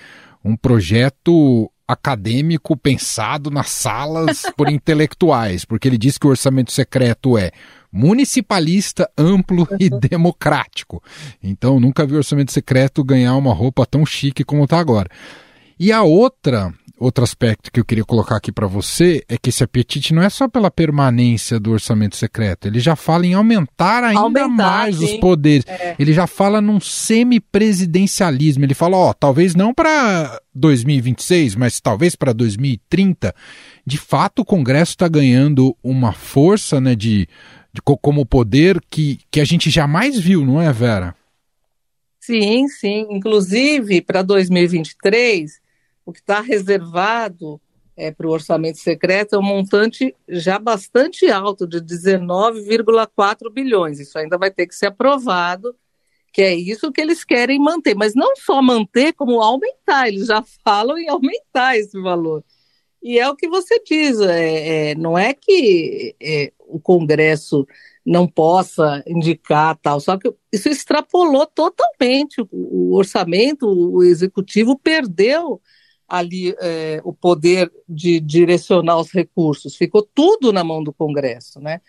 um 0.44 0.56
projeto 0.56 1.72
acadêmico 1.88 2.76
pensado 2.76 3.50
nas 3.50 3.70
salas 3.70 4.44
por 4.58 4.70
intelectuais, 4.70 5.66
porque 5.66 5.88
ele 5.88 5.98
diz 5.98 6.18
que 6.18 6.28
o 6.28 6.30
orçamento 6.32 6.72
secreto 6.72 7.38
é 7.38 7.52
municipalista, 7.92 9.10
amplo 9.18 9.68
e 9.80 9.90
democrático. 9.90 11.02
Então, 11.42 11.80
nunca 11.80 12.06
vi 12.06 12.14
o 12.14 12.18
orçamento 12.18 12.52
secreto 12.52 13.04
ganhar 13.04 13.36
uma 13.36 13.54
roupa 13.54 13.86
tão 13.86 14.06
chique 14.06 14.44
como 14.44 14.66
está 14.66 14.80
agora. 14.80 15.10
E 15.80 15.92
a 15.92 16.04
outra 16.04 16.74
outro 16.98 17.24
aspecto 17.24 17.72
que 17.72 17.80
eu 17.80 17.86
queria 17.86 18.04
colocar 18.04 18.38
aqui 18.38 18.52
para 18.52 18.68
você 18.68 19.24
é 19.28 19.38
que 19.38 19.50
esse 19.50 19.64
apetite 19.64 20.14
não 20.14 20.22
é 20.22 20.30
só 20.30 20.48
pela 20.48 20.72
permanência 20.72 21.60
do 21.60 21.72
orçamento 21.72 22.16
secreto, 22.16 22.68
ele 22.68 22.80
já 22.80 22.96
fala 22.96 23.26
em 23.26 23.34
aumentar 23.34 24.04
ainda 24.04 24.22
aumentar, 24.22 24.50
mais 24.56 24.98
sim. 24.98 25.06
os 25.06 25.14
poderes. 25.20 25.66
É. 25.68 25.96
Ele 26.00 26.14
já 26.14 26.26
fala 26.28 26.62
num 26.62 26.80
semipresidencialismo. 26.80 28.64
Ele 28.64 28.74
fala, 28.74 28.98
ó, 28.98 29.14
talvez 29.14 29.56
não 29.56 29.74
para 29.74 30.40
2026, 30.54 31.56
mas 31.56 31.80
talvez 31.80 32.16
para 32.16 32.34
2030. 32.34 33.34
De 33.86 33.98
fato, 33.98 34.42
o 34.42 34.46
Congresso 34.46 34.92
está 34.92 35.08
ganhando 35.08 35.76
uma 35.84 36.14
força, 36.14 36.80
né, 36.80 36.96
de, 36.96 37.28
de 37.74 37.82
como 37.82 38.26
poder 38.26 38.82
que, 38.90 39.20
que 39.30 39.40
a 39.40 39.46
gente 39.46 39.70
jamais 39.70 40.20
viu, 40.20 40.46
não 40.46 40.62
é, 40.62 40.72
Vera? 40.72 41.16
Sim, 42.20 42.68
sim. 42.68 43.06
Inclusive, 43.12 44.02
para 44.02 44.24
2023, 44.24 45.65
o 46.06 46.14
que 46.14 46.20
está 46.20 46.40
reservado 46.40 47.60
é, 47.98 48.12
para 48.12 48.28
o 48.28 48.32
orçamento 48.32 48.78
secreto 48.78 49.36
é 49.36 49.40
um 49.40 49.44
montante 49.44 50.16
já 50.28 50.60
bastante 50.60 51.30
alto, 51.30 51.66
de 51.66 51.80
19,4 51.82 53.52
bilhões. 53.52 54.00
Isso 54.00 54.18
ainda 54.18 54.38
vai 54.38 54.52
ter 54.52 54.68
que 54.68 54.76
ser 54.76 54.88
aprovado, 54.88 55.76
que 56.32 56.42
é 56.42 56.54
isso 56.54 56.92
que 56.92 57.02
eles 57.02 57.24
querem 57.24 57.60
manter. 57.60 57.96
Mas 57.96 58.14
não 58.14 58.36
só 58.36 58.62
manter, 58.62 59.14
como 59.14 59.42
aumentar. 59.42 60.08
Eles 60.08 60.28
já 60.28 60.44
falam 60.64 60.98
em 60.98 61.10
aumentar 61.10 61.78
esse 61.78 62.00
valor. 62.02 62.44
E 63.02 63.20
é 63.20 63.30
o 63.30 63.36
que 63.36 63.48
você 63.48 63.80
diz, 63.84 64.20
é, 64.20 64.92
é 64.92 64.96
não 64.96 65.18
é 65.18 65.34
que 65.34 66.16
é, 66.20 66.52
o 66.60 66.80
Congresso 66.80 67.66
não 68.04 68.28
possa 68.28 69.04
indicar 69.06 69.78
tal, 69.78 70.00
só 70.00 70.18
que 70.18 70.32
isso 70.52 70.70
extrapolou 70.70 71.46
totalmente 71.46 72.42
o, 72.42 72.48
o 72.52 72.96
orçamento, 72.96 73.68
o 73.68 74.04
executivo 74.04 74.78
perdeu 74.78 75.62
ali 76.08 76.56
é, 76.60 77.02
o 77.04 77.14
poder 77.14 77.72
de 77.88 78.20
direcionar 78.20 79.00
os 79.00 79.12
recursos, 79.12 79.76
ficou 79.76 80.02
tudo 80.02 80.54
na 80.54 80.64
mão 80.64 80.84
do 80.84 80.94
Congresso, 80.94 81.60
né? 81.60 81.82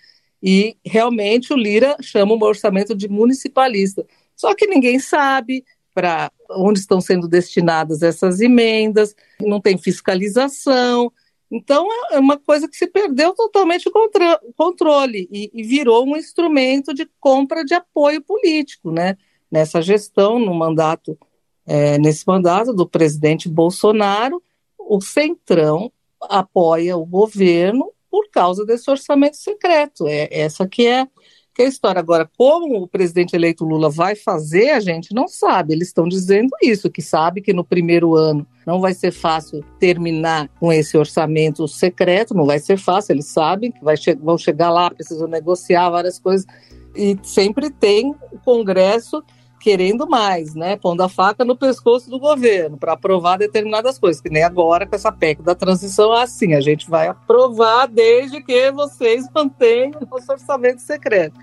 E 0.43 0.77
realmente 0.85 1.53
o 1.53 1.57
Lira 1.57 1.97
chama 2.01 2.35
o 2.35 2.45
orçamento 2.45 2.95
de 2.95 3.09
municipalista. 3.09 4.07
Só 4.35 4.55
que 4.55 4.67
ninguém 4.67 4.99
sabe 4.99 5.65
para 5.95 6.31
onde 6.51 6.79
estão 6.79 7.01
sendo 7.01 7.27
destinadas 7.27 8.03
essas 8.03 8.41
emendas, 8.41 9.15
não 9.41 9.61
tem 9.61 9.79
fiscalização. 9.79 11.11
Então 11.51 11.89
é 12.11 12.19
uma 12.19 12.39
coisa 12.39 12.69
que 12.69 12.77
se 12.77 12.87
perdeu 12.87 13.33
totalmente 13.35 13.89
o 13.89 14.53
controle 14.55 15.29
e, 15.33 15.51
e 15.55 15.63
virou 15.63 16.07
um 16.07 16.17
instrumento 16.17 16.93
de 16.93 17.09
compra 17.19 17.65
de 17.65 17.73
apoio 17.73 18.21
político, 18.21 18.91
né? 18.91 19.17
Nessa 19.51 19.81
gestão, 19.81 20.39
no 20.39 20.55
mandato 20.55 21.19
é, 21.67 21.99
nesse 21.99 22.25
mandato 22.27 22.73
do 22.73 22.87
presidente 22.87 23.49
Bolsonaro, 23.49 24.43
o 24.79 25.01
Centrão 25.01 25.91
apoia 26.21 26.97
o 26.97 27.05
governo 27.05 27.91
por 28.11 28.31
causa 28.31 28.65
desse 28.65 28.91
orçamento 28.91 29.37
secreto. 29.37 30.07
É 30.07 30.29
essa 30.31 30.67
que 30.67 30.87
é, 30.87 31.07
que 31.53 31.63
é 31.63 31.65
a 31.67 31.69
história. 31.69 31.99
Agora, 31.99 32.31
como 32.37 32.83
o 32.83 32.89
presidente 32.89 33.35
eleito 33.35 33.65
Lula 33.65 33.91
vai 33.91 34.15
fazer, 34.15 34.71
a 34.71 34.81
gente 34.81 35.13
não 35.15 35.27
sabe. 35.27 35.75
Eles 35.75 35.89
estão 35.89 36.09
dizendo 36.09 36.51
isso, 36.63 36.91
que 36.91 37.03
sabe 37.03 37.43
que 37.43 37.53
no 37.53 37.65
primeiro 37.65 38.15
ano 38.15 38.47
não 38.67 38.81
vai 38.81 38.95
ser 38.95 39.11
fácil 39.11 39.65
terminar 39.79 40.49
com 40.61 40.73
esse 40.73 40.97
orçamento 40.97 41.67
secreto, 41.67 42.35
não 42.35 42.47
vai 42.47 42.59
ser 42.59 42.79
fácil, 42.79 43.13
eles 43.13 43.27
sabem 43.27 43.71
que 43.71 43.85
vai 43.85 43.97
che 43.97 44.15
vão 44.15 44.39
chegar 44.39 44.71
lá, 44.71 44.91
precisam 44.91 45.29
negociar 45.29 45.91
várias 45.91 46.19
coisas. 46.19 46.47
E 46.95 47.19
sempre 47.23 47.71
tem 47.71 48.15
o 48.33 48.39
Congresso 48.39 49.23
querendo 49.61 50.09
mais, 50.09 50.55
né? 50.55 50.77
Pondo 50.77 51.03
a 51.03 51.09
faca 51.09 51.45
no 51.45 51.57
pescoço 51.57 52.11
do 52.11 52.19
governo 52.19 52.77
para 52.77 52.93
aprovar 52.93 53.39
determinadas 53.39 53.99
coisas, 53.99 54.21
que 54.21 54.31
nem 54.31 54.43
agora 54.43 54.87
com 54.87 54.95
essa 54.95 55.11
PEC 55.11 55.43
da 55.43 55.55
transição 55.55 56.13
assim, 56.13 56.55
a 56.55 56.61
gente 56.61 56.89
vai 56.89 57.09
aprovar 57.09 57.87
desde 57.87 58.43
que 58.43 58.71
vocês 58.73 59.27
mantenham 59.35 59.93
o 60.11 60.33
orçamento 60.33 60.81
secreto. 60.81 61.39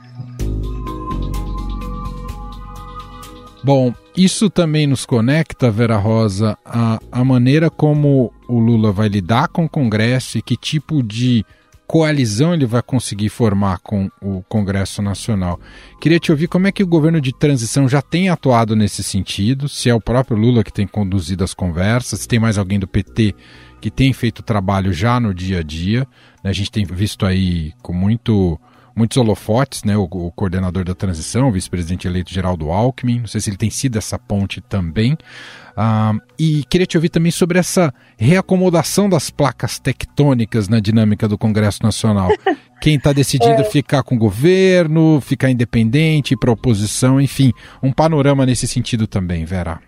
Bom, 3.64 3.94
isso 4.16 4.50
também 4.50 4.86
nos 4.86 5.06
conecta, 5.06 5.72
Vera 5.72 5.96
Rosa, 5.96 6.58
a, 6.66 7.00
a 7.10 7.24
maneira 7.24 7.70
como 7.70 8.34
o 8.48 8.60
Lula 8.60 8.92
vai 8.92 9.08
lidar 9.08 9.48
com 9.48 9.64
o 9.64 9.70
Congresso 9.70 10.38
e 10.38 10.42
que 10.42 10.58
tipo 10.58 11.02
de 11.02 11.46
coalizão 11.94 12.56
ele 12.56 12.66
vai 12.66 12.82
conseguir 12.82 13.30
formar 13.30 13.78
com 13.78 14.10
o 14.20 14.42
Congresso 14.50 15.00
Nacional. 15.00 15.60
Queria 16.02 16.20
te 16.20 16.32
ouvir 16.32 16.48
como 16.48 16.66
é 16.66 16.72
que 16.72 16.82
o 16.82 16.88
governo 16.88 17.22
de 17.22 17.32
transição 17.32 17.88
já 17.88 18.02
tem 18.02 18.30
atuado 18.30 18.76
nesse 18.76 19.04
sentido, 19.04 19.70
se 19.70 19.92
é 19.92 19.94
o 19.94 20.02
próprio 20.02 20.36
Lula 20.36 20.64
que 20.64 20.74
tem 20.74 20.88
conduzido 20.88 21.44
as 21.44 21.54
conversas, 21.54 22.22
se 22.22 22.28
tem 22.28 22.40
mais 22.40 22.58
alguém 22.58 22.80
do 22.80 22.88
PT 22.88 23.36
que 23.80 23.92
tem 23.92 24.12
feito 24.12 24.42
trabalho 24.42 24.92
já 24.92 25.20
no 25.20 25.36
dia 25.36 25.60
a 25.60 25.62
dia. 25.62 26.08
Né? 26.44 26.50
A 26.50 26.54
gente 26.54 26.72
tem 26.72 26.84
visto 26.84 27.28
aí 27.28 27.74
com 27.84 27.94
muito 27.94 28.60
muitos 28.96 29.18
holofotes, 29.18 29.84
né? 29.84 29.98
O, 29.98 30.04
o 30.04 30.32
coordenador 30.32 30.84
da 30.84 30.96
transição, 30.96 31.50
o 31.50 31.52
vice-presidente 31.52 32.08
eleito 32.08 32.32
Geraldo 32.32 32.72
Alckmin. 32.72 33.20
Não 33.20 33.28
sei 33.28 33.42
se 33.42 33.50
ele 33.50 33.58
tem 33.58 33.70
sido 33.70 33.98
essa 33.98 34.18
ponte 34.18 34.62
também. 34.62 35.14
Uh, 35.74 36.22
e 36.38 36.64
queria 36.66 36.86
te 36.86 36.98
ouvir 36.98 37.10
também 37.10 37.32
sobre 37.32 37.58
essa 37.58 37.94
reacomodação 38.18 39.10
das 39.10 39.30
placas 39.30 39.80
tectônicas 39.80 40.68
na 40.68 40.80
dinâmica 40.80 41.28
do 41.28 41.38
Congresso 41.38 41.82
Nacional. 41.82 42.30
Quem 42.80 42.96
está 42.96 43.14
decidindo 43.14 43.62
é. 43.62 43.64
ficar 43.64 44.04
com 44.04 44.16
o 44.16 44.20
governo, 44.20 45.22
ficar 45.22 45.50
independente, 45.50 46.36
para 46.36 46.52
oposição, 46.52 47.20
enfim, 47.20 47.54
um 47.82 47.92
panorama 47.92 48.46
nesse 48.46 48.68
sentido 48.68 49.08
também, 49.08 49.46
Vera. 49.46 49.80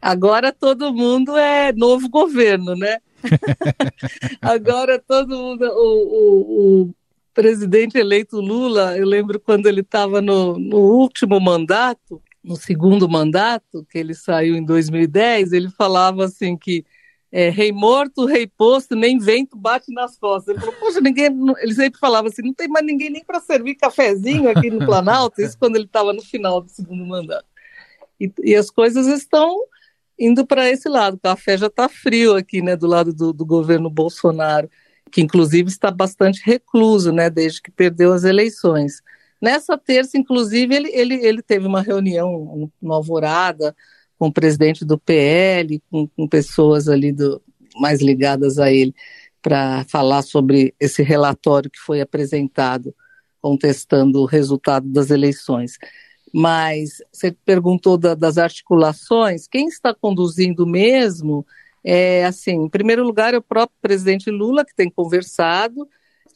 Agora 0.00 0.52
todo 0.52 0.94
mundo 0.94 1.36
é 1.36 1.72
novo 1.72 2.08
governo, 2.08 2.76
né? 2.76 2.98
Agora 4.40 4.98
todo 4.98 5.36
mundo. 5.36 5.64
O, 5.64 5.88
o, 6.06 6.82
o, 6.82 6.94
presidente 7.34 7.98
eleito 7.98 8.40
Lula, 8.40 8.96
eu 8.96 9.06
lembro 9.06 9.40
quando 9.40 9.66
ele 9.66 9.80
estava 9.80 10.22
no, 10.22 10.58
no 10.58 10.78
último 10.78 11.40
mandato, 11.40 12.22
no 12.42 12.56
segundo 12.56 13.08
mandato, 13.08 13.84
que 13.90 13.98
ele 13.98 14.14
saiu 14.14 14.54
em 14.54 14.64
2010, 14.64 15.52
ele 15.52 15.68
falava 15.70 16.24
assim 16.24 16.56
que 16.56 16.84
é, 17.32 17.48
rei 17.48 17.72
morto, 17.72 18.26
rei 18.26 18.46
posto, 18.46 18.94
nem 18.94 19.18
vento 19.18 19.56
bate 19.56 19.92
nas 19.92 20.16
costas. 20.16 20.54
Ele 20.54 20.60
falou, 20.60 20.74
poxa, 20.78 21.00
ninguém. 21.00 21.26
Ele 21.58 21.74
sempre 21.74 21.98
falava 21.98 22.28
assim, 22.28 22.42
não 22.42 22.54
tem 22.54 22.68
mais 22.68 22.86
ninguém 22.86 23.10
nem 23.10 23.24
para 23.24 23.40
servir 23.40 23.74
cafezinho 23.74 24.48
aqui 24.48 24.70
no 24.70 24.86
Planalto, 24.86 25.42
isso 25.42 25.58
quando 25.58 25.74
ele 25.74 25.86
estava 25.86 26.12
no 26.12 26.22
final 26.22 26.60
do 26.60 26.70
segundo 26.70 27.04
mandato. 27.04 27.46
E, 28.20 28.32
e 28.44 28.54
as 28.54 28.70
coisas 28.70 29.08
estão 29.08 29.58
indo 30.16 30.46
para 30.46 30.70
esse 30.70 30.88
lado. 30.88 31.14
O 31.14 31.20
café 31.20 31.58
já 31.58 31.66
está 31.66 31.88
frio 31.88 32.36
aqui, 32.36 32.62
né, 32.62 32.76
do 32.76 32.86
lado 32.86 33.12
do, 33.12 33.32
do, 33.32 33.44
governo 33.44 33.90
Bolsonaro, 33.90 34.70
que 35.14 35.20
inclusive 35.20 35.68
está 35.68 35.92
bastante 35.92 36.42
recluso, 36.44 37.12
né, 37.12 37.30
desde 37.30 37.62
que 37.62 37.70
perdeu 37.70 38.12
as 38.12 38.24
eleições. 38.24 39.00
Nessa 39.40 39.78
terça, 39.78 40.18
inclusive, 40.18 40.74
ele, 40.74 40.90
ele, 40.92 41.14
ele 41.24 41.40
teve 41.40 41.68
uma 41.68 41.80
reunião 41.80 42.68
no 42.82 42.92
Alvorada 42.92 43.76
com 44.18 44.26
o 44.26 44.32
presidente 44.32 44.84
do 44.84 44.98
PL, 44.98 45.80
com, 45.88 46.08
com 46.08 46.26
pessoas 46.26 46.88
ali 46.88 47.12
do, 47.12 47.40
mais 47.76 48.02
ligadas 48.02 48.58
a 48.58 48.72
ele, 48.72 48.92
para 49.40 49.84
falar 49.84 50.22
sobre 50.22 50.74
esse 50.80 51.00
relatório 51.00 51.70
que 51.70 51.78
foi 51.78 52.00
apresentado, 52.00 52.92
contestando 53.40 54.20
o 54.20 54.26
resultado 54.26 54.88
das 54.88 55.12
eleições 55.12 55.78
mas 56.36 57.00
você 57.12 57.30
perguntou 57.30 57.96
da, 57.96 58.16
das 58.16 58.38
articulações, 58.38 59.46
quem 59.46 59.68
está 59.68 59.94
conduzindo 59.94 60.66
mesmo 60.66 61.46
é, 61.84 62.24
assim, 62.24 62.52
em 62.52 62.68
primeiro 62.68 63.04
lugar 63.04 63.34
é 63.34 63.38
o 63.38 63.42
próprio 63.42 63.76
presidente 63.82 64.30
Lula, 64.30 64.64
que 64.64 64.74
tem 64.74 64.88
conversado, 64.88 65.86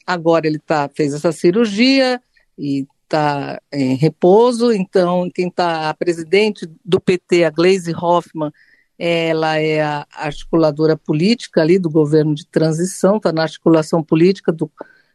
agora 0.06 0.46
ele 0.46 0.58
tá, 0.58 0.90
fez 0.94 1.14
essa 1.14 1.32
cirurgia 1.32 2.20
e 2.56 2.86
está 3.04 3.60
em 3.72 3.94
repouso, 3.94 4.70
então 4.70 5.30
quem 5.34 5.48
está, 5.48 5.88
a 5.88 5.94
presidente 5.94 6.68
do 6.84 7.00
PT, 7.00 7.44
a 7.44 7.50
Gleisi 7.50 7.94
Hoffmann, 7.94 8.52
ela 8.98 9.56
é 9.56 9.80
a 9.80 10.06
articuladora 10.12 10.96
política 10.96 11.62
ali 11.62 11.78
do 11.78 11.88
governo 11.88 12.34
de 12.34 12.46
transição, 12.46 13.16
está 13.16 13.32
na 13.32 13.42
articulação 13.42 14.02
política 14.02 14.52
do 14.52 14.70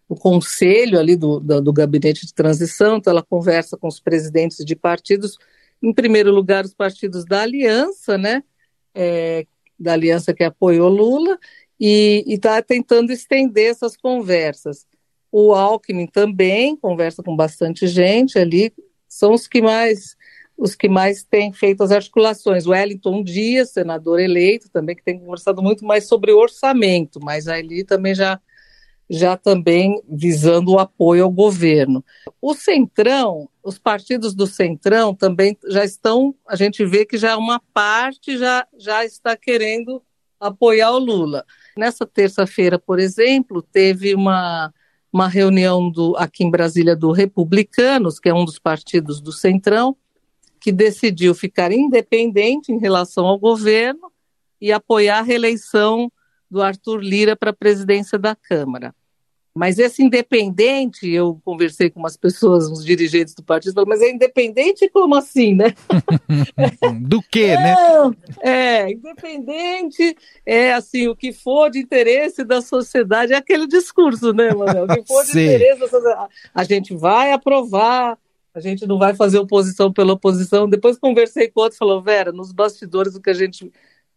o 0.08 0.16
conselho 0.16 1.00
ali 1.00 1.16
do, 1.16 1.40
do, 1.40 1.62
do, 1.62 1.74
gabinete 1.74 2.26
de 2.26 2.34
transição, 2.34 2.98
então 2.98 3.12
ela 3.12 3.24
conversa 3.24 3.78
com 3.78 3.88
os 3.88 4.00
presidentes 4.00 4.64
de 4.64 4.76
partidos, 4.76 5.38
em 5.82 5.94
primeiro 5.94 6.32
lugar 6.32 6.66
os 6.66 6.74
partidos 6.74 7.26
da 7.26 7.42
aliança, 7.42 8.18
né, 8.18 8.44
é, 8.94 9.46
da 9.84 9.94
aliança 9.94 10.34
que 10.34 10.44
apoiou 10.44 10.90
Lula, 10.90 11.38
e 11.80 12.24
está 12.28 12.62
tentando 12.62 13.12
estender 13.12 13.70
essas 13.72 13.98
conversas. 13.98 14.86
O 15.32 15.54
Alckmin 15.54 16.08
também 16.08 16.78
conversa 16.78 17.22
com 17.22 17.36
bastante 17.36 17.88
gente 17.88 18.40
ali, 18.40 18.74
são 19.08 19.34
os 19.34 19.48
que 19.48 19.62
mais 19.62 20.16
os 20.56 20.76
que 20.76 20.88
mais 20.88 21.24
têm 21.24 21.52
feito 21.52 21.84
as 21.84 21.92
articulações. 21.92 22.68
O 22.68 22.70
Wellington 22.70 23.24
Dias, 23.24 23.72
senador 23.72 24.20
eleito, 24.20 24.70
também 24.70 24.96
que 24.96 25.04
tem 25.04 25.20
conversado 25.20 25.64
muito 25.64 25.84
mais 25.84 26.08
sobre 26.08 26.32
orçamento, 26.32 27.20
mas 27.20 27.48
ali 27.48 27.84
também 27.84 28.14
já 28.14 28.40
já 29.14 29.38
também 29.38 30.02
visando 30.10 30.72
o 30.72 30.80
apoio 30.80 31.24
ao 31.24 31.30
governo. 31.30 32.04
O 32.42 32.56
Centrão, 32.56 33.48
os 33.64 33.78
partidos 33.78 34.34
do 34.34 34.48
Centrão 34.48 35.14
também 35.14 35.56
já 35.68 35.86
estão, 35.86 36.34
a 36.48 36.56
gente 36.56 36.84
vê 36.84 37.06
que 37.06 37.16
já 37.16 37.38
uma 37.38 37.62
parte 37.72 38.36
já, 38.40 38.68
já 38.76 39.06
está 39.06 39.38
querendo 39.38 40.02
apoiar 40.40 40.90
o 40.94 40.98
Lula. 40.98 41.46
Nessa 41.78 42.08
terça-feira, 42.08 42.80
por 42.80 43.00
exemplo, 43.00 43.62
teve 43.62 44.16
uma, 44.16 44.74
uma 45.12 45.28
reunião 45.28 45.92
do, 45.92 46.16
aqui 46.18 46.44
em 46.44 46.50
Brasília 46.50 46.96
do 46.96 47.12
Republicanos, 47.12 48.20
que 48.20 48.30
é 48.30 48.34
um 48.34 48.44
dos 48.44 48.58
partidos 48.58 49.22
do 49.22 49.32
Centrão, 49.32 49.96
que 50.60 50.72
decidiu 50.72 51.36
ficar 51.36 51.72
independente 51.72 52.72
em 52.72 52.80
relação 52.80 53.28
ao 53.28 53.38
governo 53.38 54.12
e 54.60 54.72
apoiar 54.72 55.20
a 55.20 55.24
reeleição 55.24 56.12
do 56.50 56.64
Arthur 56.64 56.98
Lira 56.98 57.36
para 57.36 57.52
a 57.52 57.56
presidência 57.56 58.18
da 58.18 58.36
Câmara. 58.36 58.92
Mas 59.56 59.78
esse 59.78 60.02
independente, 60.02 61.08
eu 61.08 61.40
conversei 61.46 61.88
com 61.88 62.00
umas 62.00 62.18
pessoas, 62.18 62.72
uns 62.72 62.84
dirigentes 62.84 63.36
do 63.36 63.44
partido, 63.44 63.74
falaram, 63.74 63.90
mas 63.90 64.02
é 64.02 64.10
independente 64.10 64.90
como 64.90 65.14
assim, 65.14 65.54
né? 65.54 65.76
do 67.08 67.22
que, 67.22 67.56
né? 67.56 67.76
É, 68.42 68.92
independente 68.92 70.18
é 70.44 70.74
assim, 70.74 71.08
o 71.08 71.16
que 71.16 71.32
for 71.32 71.70
de 71.70 71.78
interesse 71.78 72.44
da 72.44 72.62
sociedade, 72.64 73.34
é 73.34 73.36
aquele 73.36 73.68
discurso, 73.68 74.34
né, 74.34 74.52
Manuel? 74.56 74.86
O 74.86 74.88
que 74.88 75.06
for 75.06 75.24
de 75.32 75.32
interesse 75.32 75.80
da 75.80 75.88
sociedade, 75.88 76.34
a 76.56 76.64
gente 76.64 76.96
vai 76.96 77.32
aprovar, 77.32 78.18
a 78.56 78.60
gente 78.60 78.88
não 78.88 78.98
vai 78.98 79.14
fazer 79.14 79.38
oposição 79.38 79.94
pela 79.94 80.14
oposição. 80.14 80.68
Depois 80.68 80.98
conversei 80.98 81.48
com 81.48 81.62
outro, 81.62 81.78
falou, 81.78 82.02
Vera, 82.02 82.32
nos 82.32 82.52
bastidores 82.52 83.16
o 83.16 83.22
que 83.22 83.30
a 83.30 83.36
gente 83.36 83.72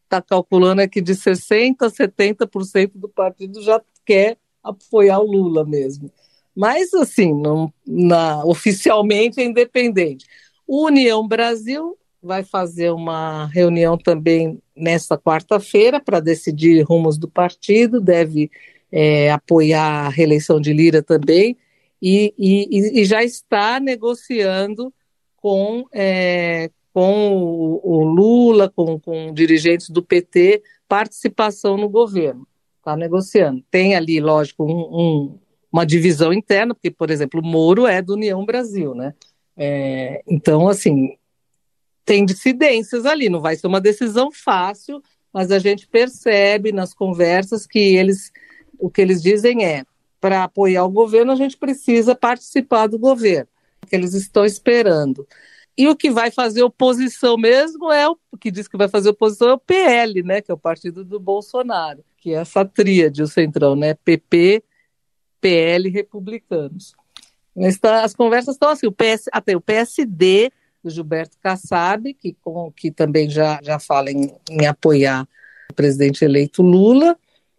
está 0.05 0.23
calculando 0.23 0.81
é 0.81 0.89
que 0.89 1.03
de 1.03 1.13
60% 1.13 1.77
a 1.83 1.91
70% 1.91 2.93
do 2.95 3.09
partido 3.09 3.61
já 3.63 3.83
quer 4.05 4.39
apoiar 4.71 5.21
o 5.21 5.31
Lula 5.31 5.65
mesmo. 5.65 6.11
Mas, 6.55 6.93
assim, 6.95 7.35
não, 7.35 7.73
na, 7.87 8.45
oficialmente 8.45 9.41
é 9.41 9.45
independente. 9.45 10.27
União 10.67 11.27
Brasil 11.27 11.97
vai 12.23 12.43
fazer 12.43 12.91
uma 12.91 13.47
reunião 13.47 13.97
também 13.97 14.59
nesta 14.75 15.17
quarta-feira 15.17 16.01
para 16.01 16.19
decidir 16.19 16.83
rumos 16.83 17.19
do 17.19 17.29
partido, 17.29 18.01
deve 18.01 18.51
é, 18.91 19.31
apoiar 19.31 20.07
a 20.07 20.09
reeleição 20.09 20.61
de 20.61 20.73
Lira 20.73 21.03
também, 21.03 21.57
e, 22.03 22.35
e, 22.39 23.01
e 23.01 23.05
já 23.05 23.23
está 23.23 23.79
negociando 23.79 24.93
com, 25.37 25.87
é, 25.93 26.71
com 26.93 27.33
o, 27.33 27.81
o 27.83 28.05
Lula, 28.05 28.71
com, 28.75 28.99
com 28.99 29.33
dirigentes 29.33 29.89
do 29.89 30.03
PT, 30.03 30.63
participação 30.89 31.77
no 31.77 31.89
governo 31.89 32.47
está 32.87 32.97
negociando. 32.97 33.65
Tem 33.69 33.97
ali, 33.97 34.21
lógico, 34.21 34.65
um, 34.65 34.71
um, 34.71 35.39
uma 35.73 35.85
divisão 35.85 36.33
interna, 36.33 36.73
porque, 36.73 36.91
por 36.91 37.11
exemplo, 37.11 37.41
o 37.41 37.45
Moro 37.45 37.87
é 37.87 38.01
do 38.01 38.15
União 38.15 38.47
Brasil, 38.47 38.95
né? 38.95 39.13
É, 39.57 40.23
então, 40.29 40.69
assim, 40.69 41.17
tem 42.05 42.25
dissidências 42.25 43.05
ali, 43.05 43.29
não 43.29 43.41
vai 43.41 43.57
ser 43.57 43.67
uma 43.67 43.81
decisão 43.81 44.31
fácil, 44.31 45.03
mas 45.33 45.51
a 45.51 45.59
gente 45.59 45.89
percebe 45.89 46.71
nas 46.71 46.95
conversas 46.95 47.67
que 47.67 47.79
eles, 47.79 48.31
o 48.79 48.89
que 48.89 49.01
eles 49.01 49.21
dizem 49.21 49.65
é, 49.65 49.85
para 50.21 50.45
apoiar 50.45 50.85
o 50.85 50.91
governo, 50.91 51.33
a 51.33 51.37
gente 51.37 51.57
precisa 51.57 52.15
participar 52.15 52.87
do 52.87 52.99
governo, 52.99 53.49
que 53.89 53.97
eles 53.97 54.15
estão 54.15 54.45
esperando. 54.45 55.27
E 55.77 55.89
o 55.89 55.97
que 55.97 56.11
vai 56.11 56.31
fazer 56.31 56.63
oposição 56.63 57.37
mesmo 57.37 57.93
é 57.93 58.09
o, 58.09 58.17
que 58.41 58.51
diz 58.51 58.69
que 58.69 58.79
vai 58.79 58.89
fazer 58.89 59.11
oposição 59.11 59.49
é 59.49 59.55
o 59.55 59.59
PL, 59.59 60.23
né, 60.23 60.41
que 60.41 60.51
é 60.51 60.55
o 60.55 60.59
partido 60.59 61.05
do 61.05 61.19
Bolsonaro 61.19 62.03
que 62.27 62.35
é 62.35 62.39
essa 62.39 62.65
tríade, 62.65 63.23
o 63.23 63.29
Centrão, 63.29 63.77
né? 63.77 63.95
PP, 63.95 64.61
PL 65.41 65.89
republicanos. 65.89 66.93
Tá, 67.81 68.03
as 68.03 68.17
conversas 68.17 68.57
estão 68.57 68.69
assim, 68.69 68.89
o 68.89 68.91
PS, 68.91 69.29
até 69.31 69.57
o 69.57 69.61
PSD 69.61 70.51
do 70.83 70.91
Gilberto 70.91 71.39
Kassab, 71.41 72.13
que, 72.15 72.37
com, 72.43 72.73
que 72.73 72.91
também 72.91 73.31
já, 73.31 73.61
já 73.63 73.79
fala 73.79 74.11
em, 74.11 74.35
em 74.51 74.67
apoiar 74.67 75.23
o 75.71 75.75
presidente 75.75 76.25
eleito 76.25 76.63
Lula, 76.63 77.17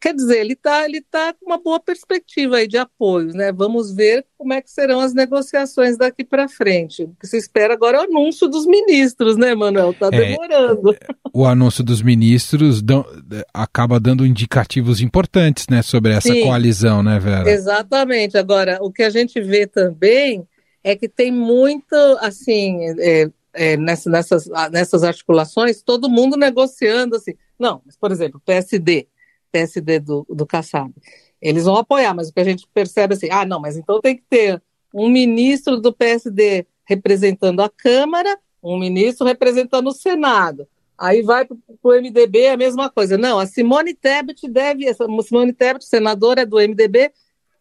Quer 0.08 0.13
dizer, 0.13 0.39
ele 0.39 0.54
está 0.54 0.86
ele 0.86 1.02
tá 1.02 1.34
com 1.34 1.48
uma 1.48 1.62
boa 1.62 1.82
perspectiva 1.82 2.56
aí 2.56 2.67
de 2.67 2.78
apoios, 2.78 3.34
né? 3.34 3.52
Vamos 3.52 3.93
ver 3.93 4.26
como 4.38 4.54
é 4.54 4.62
que 4.62 4.72
serão 4.72 5.02
as 5.02 5.13
negociações 5.13 5.98
daqui 5.98 6.24
para 6.24 6.48
frente. 6.48 7.04
O 7.04 7.13
que 7.20 7.28
se 7.28 7.36
espera 7.36 7.74
agora 7.74 7.98
é 7.98 8.00
o 8.00 8.04
anúncio 8.04 8.48
dos 8.48 8.65
ministros, 8.65 9.36
né, 9.36 9.54
Manuel? 9.54 9.91
Está 9.91 10.08
é, 10.08 10.12
demorando. 10.12 10.93
É, 10.93 10.98
o 11.34 11.46
anúncio 11.46 11.84
dos 11.84 12.02
ministros 12.02 12.82
dão, 12.82 13.06
acaba 13.54 14.00
dando 14.00 14.26
indicativos 14.26 15.02
importantes, 15.02 15.65
né, 15.70 15.82
sobre 15.82 16.13
essa 16.13 16.32
Sim, 16.32 16.41
coalizão, 16.41 17.04
né, 17.04 17.20
Vera? 17.20 17.50
Exatamente. 17.52 18.38
Agora, 18.38 18.80
o 18.82 18.89
que 18.89 19.04
a 19.04 19.10
gente 19.10 19.41
vê 19.41 19.67
também 19.67 20.48
é 20.86 20.96
que 20.96 21.10
tem 21.10 21.34
muito, 21.34 21.93
assim, 22.22 22.80
é, 22.98 23.30
é, 23.54 23.76
nessas, 23.76 24.10
nessas, 24.10 24.48
nessas 24.72 25.04
articulações, 25.04 25.82
todo 25.82 26.10
mundo 26.10 26.38
negociando, 26.38 27.17
assim. 27.17 27.34
Não, 27.60 27.82
mas, 27.86 27.98
por 27.98 28.10
exemplo, 28.10 28.39
o 28.39 28.41
PSD 29.58 30.00
do, 30.00 30.26
do 30.30 30.46
Kassab. 30.46 30.93
Eles 31.41 31.65
vão 31.65 31.78
apoiar, 31.78 32.13
mas 32.13 32.30
o 32.30 32.34
que 32.34 32.39
a 32.39 32.43
gente 32.43 32.67
percebe 32.74 33.13
é 33.13 33.17
assim, 33.17 33.30
ah, 33.32 33.46
não, 33.46 33.60
mas 33.60 33.76
então 33.76 34.00
tem 34.00 34.15
que 34.15 34.24
ter 34.30 34.62
um 34.93 35.10
ministro 35.10 35.80
do 35.80 35.91
PSD 35.91 36.65
representando 36.86 37.62
a 37.62 37.70
Câmara, 37.70 38.38
um 38.62 38.78
ministro 38.78 39.26
representando 39.26 39.88
o 39.88 39.91
Senado. 39.91 40.67
Aí 40.98 41.22
vai 41.22 41.46
para 41.46 41.56
o 41.84 41.93
MDB 41.93 42.39
é 42.41 42.52
a 42.54 42.58
mesma 42.58 42.89
coisa. 42.89 43.17
Não, 43.17 43.38
a 43.38 43.46
Simone 43.46 43.93
Tebet 43.93 44.48
deve, 44.48 44.86
Simone 45.24 45.54
Tebet, 45.54 45.86
senadora 45.86 46.46
do 46.46 46.58
MDB, 46.58 47.12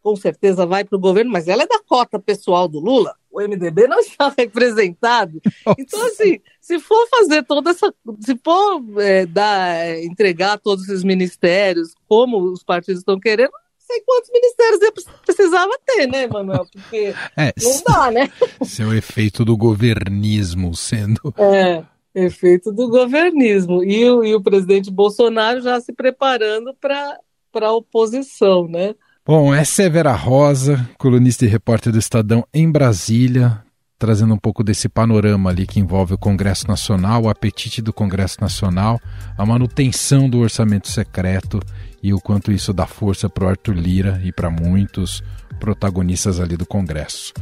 com 0.02 0.16
certeza 0.16 0.64
vai 0.64 0.84
para 0.84 0.96
o 0.96 1.00
governo, 1.00 1.30
mas 1.30 1.48
ela 1.48 1.64
é 1.64 1.66
da 1.66 1.80
cota 1.86 2.18
pessoal 2.18 2.66
do 2.66 2.78
Lula. 2.78 3.14
O 3.36 3.48
MDB 3.48 3.86
não 3.86 4.00
está 4.00 4.32
representado. 4.36 5.40
Nossa. 5.64 5.80
Então, 5.80 6.06
assim, 6.06 6.40
se 6.60 6.80
for 6.80 7.06
fazer 7.08 7.44
toda 7.44 7.70
essa. 7.70 7.94
Se 8.20 8.38
for 8.42 8.82
é, 8.98 9.26
dar, 9.26 10.02
entregar 10.02 10.58
todos 10.58 10.88
esses 10.88 11.04
ministérios, 11.04 11.94
como 12.08 12.38
os 12.38 12.62
partidos 12.62 13.00
estão 13.00 13.20
querendo, 13.20 13.52
sei 13.78 14.00
quantos 14.00 14.30
ministérios 14.32 14.80
precisava 15.24 15.72
ter, 15.84 16.06
né, 16.06 16.26
Manuel? 16.26 16.66
Porque 16.72 17.14
é, 17.36 17.52
não 17.62 17.82
dá, 17.86 18.10
né? 18.10 18.32
Esse 18.60 18.82
é 18.82 18.86
o 18.86 18.94
efeito 18.94 19.44
do 19.44 19.56
governismo 19.56 20.74
sendo. 20.74 21.20
É, 21.36 21.84
efeito 22.14 22.72
do 22.72 22.88
governismo. 22.88 23.84
E 23.84 24.08
o, 24.08 24.24
e 24.24 24.34
o 24.34 24.42
presidente 24.42 24.90
Bolsonaro 24.90 25.60
já 25.60 25.78
se 25.80 25.92
preparando 25.92 26.74
para 26.74 27.20
a 27.60 27.72
oposição, 27.72 28.66
né? 28.66 28.94
Bom, 29.26 29.52
essa 29.52 29.82
é 29.82 29.90
Vera 29.90 30.12
Rosa, 30.12 30.88
colunista 30.96 31.44
e 31.44 31.48
repórter 31.48 31.92
do 31.92 31.98
Estadão 31.98 32.46
em 32.54 32.70
Brasília, 32.70 33.60
trazendo 33.98 34.32
um 34.34 34.38
pouco 34.38 34.62
desse 34.62 34.88
panorama 34.88 35.50
ali 35.50 35.66
que 35.66 35.80
envolve 35.80 36.14
o 36.14 36.18
Congresso 36.18 36.68
Nacional, 36.68 37.24
o 37.24 37.28
apetite 37.28 37.82
do 37.82 37.92
Congresso 37.92 38.40
Nacional, 38.40 39.00
a 39.36 39.44
manutenção 39.44 40.30
do 40.30 40.38
orçamento 40.38 40.86
secreto 40.86 41.58
e 42.00 42.14
o 42.14 42.20
quanto 42.20 42.52
isso 42.52 42.72
dá 42.72 42.86
força 42.86 43.28
para 43.28 43.46
o 43.46 43.48
Arthur 43.48 43.74
Lira 43.74 44.20
e 44.22 44.30
para 44.30 44.48
muitos 44.48 45.24
protagonistas 45.58 46.38
ali 46.38 46.56
do 46.56 46.64
Congresso. 46.64 47.32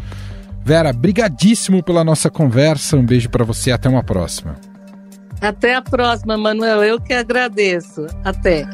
Vera, 0.64 0.90
brigadíssimo 0.90 1.82
pela 1.82 2.02
nossa 2.02 2.30
conversa. 2.30 2.96
Um 2.96 3.04
beijo 3.04 3.28
para 3.28 3.44
você. 3.44 3.70
Até 3.70 3.90
uma 3.90 4.02
próxima. 4.02 4.56
Até 5.38 5.74
a 5.74 5.82
próxima, 5.82 6.38
Manuel. 6.38 6.82
Eu 6.82 6.98
que 6.98 7.12
agradeço. 7.12 8.06
Até. 8.24 8.64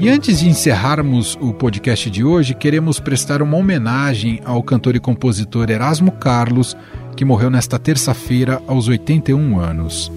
E 0.00 0.08
antes 0.08 0.38
de 0.40 0.48
encerrarmos 0.48 1.36
o 1.42 1.52
podcast 1.52 2.08
de 2.08 2.24
hoje, 2.24 2.54
queremos 2.54 2.98
prestar 2.98 3.42
uma 3.42 3.58
homenagem 3.58 4.40
ao 4.46 4.62
cantor 4.62 4.96
e 4.96 4.98
compositor 4.98 5.68
Erasmo 5.68 6.10
Carlos, 6.12 6.74
que 7.14 7.22
morreu 7.22 7.50
nesta 7.50 7.78
terça-feira 7.78 8.62
aos 8.66 8.88
81 8.88 9.60
anos. 9.60 10.10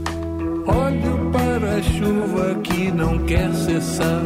Olho 0.66 1.30
para 1.34 1.76
a 1.76 1.84
chuva 1.84 2.56
que 2.64 2.94
não 2.94 3.26
quer 3.26 3.54
cessar. 3.54 4.24